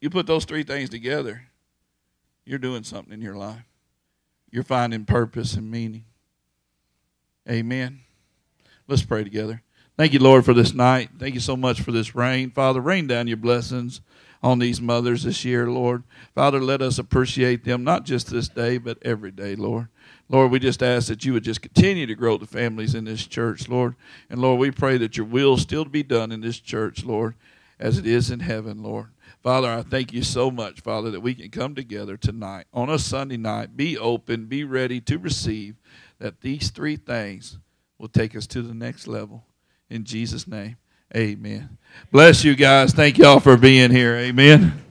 You 0.01 0.09
put 0.11 0.27
those 0.27 0.45
three 0.45 0.63
things 0.63 0.89
together, 0.89 1.43
you're 2.45 2.61
doing 2.61 2.85
something 2.85 3.13
in 3.13 3.21
your 3.21 3.35
life. 3.35 3.65
You're 4.53 4.63
finding 4.63 5.05
purpose 5.05 5.55
and 5.55 5.69
meaning. 5.69 6.05
Amen. 7.51 8.01
Let's 8.87 9.03
pray 9.03 9.25
together. 9.25 9.63
Thank 9.97 10.13
you, 10.13 10.19
Lord, 10.19 10.45
for 10.45 10.53
this 10.53 10.75
night. 10.75 11.09
Thank 11.19 11.33
you 11.33 11.41
so 11.41 11.57
much 11.57 11.81
for 11.81 11.91
this 11.91 12.15
rain. 12.15 12.51
Father, 12.51 12.83
rain 12.83 13.07
down 13.07 13.29
your 13.29 13.39
blessings 13.39 14.03
on 14.43 14.59
these 14.59 14.79
mothers 14.79 15.23
this 15.23 15.43
year, 15.43 15.71
Lord. 15.71 16.03
Father, 16.35 16.61
let 16.61 16.83
us 16.83 16.99
appreciate 16.99 17.65
them, 17.65 17.83
not 17.83 18.05
just 18.05 18.31
this 18.31 18.47
day, 18.47 18.77
but 18.77 18.99
every 19.01 19.31
day, 19.31 19.57
Lord. 19.57 19.89
Lord, 20.29 20.51
we 20.51 20.59
just 20.59 20.83
ask 20.83 21.09
that 21.09 21.25
you 21.25 21.33
would 21.33 21.45
just 21.45 21.63
continue 21.63 22.05
to 22.05 22.15
grow 22.15 22.37
the 22.37 22.47
families 22.47 22.95
in 22.95 23.07
this 23.07 23.27
church, 23.27 23.71
Lord. 23.71 23.97
And 24.29 24.39
Lord, 24.39 24.61
we 24.61 24.71
pray 24.71 24.99
that 24.99 25.17
your 25.17 25.25
will 25.25 25.57
still 25.57 25.87
be 25.87 26.03
done 26.03 26.31
in 26.31 26.43
this 26.43 26.61
church, 26.61 27.03
Lord, 27.03 27.35
as 27.81 27.97
it 27.97 28.07
is 28.07 28.31
in 28.31 28.41
heaven, 28.41 28.83
Lord. 28.83 29.07
Father, 29.43 29.71
I 29.71 29.81
thank 29.81 30.13
you 30.13 30.23
so 30.23 30.51
much, 30.51 30.81
Father, 30.81 31.11
that 31.11 31.21
we 31.21 31.35
can 31.35 31.51
come 31.51 31.75
together 31.75 32.19
tonight 32.19 32.67
on 32.75 32.91
a 32.91 32.99
Sunday 32.99 33.39
night, 33.39 33.79
be 33.79 33.97
open, 33.97 34.45
be 34.45 34.63
ready 34.63 35.01
to 35.01 35.17
receive 35.17 35.77
that 36.19 36.43
these 36.43 36.69
three 36.69 36.97
things 36.97 37.59
will 37.99 38.09
take 38.09 38.37
us 38.37 38.47
to 38.49 38.61
the 38.61 38.75
next 38.75 39.07
level. 39.07 39.47
In 39.89 40.05
Jesus' 40.05 40.47
name, 40.47 40.77
amen. 41.15 41.79
Bless 42.11 42.45
you 42.45 42.55
guys. 42.55 42.93
Thank 42.93 43.19
y'all 43.19 43.41
for 43.41 43.57
being 43.57 43.91
here. 43.91 44.17
Amen. 44.17 44.86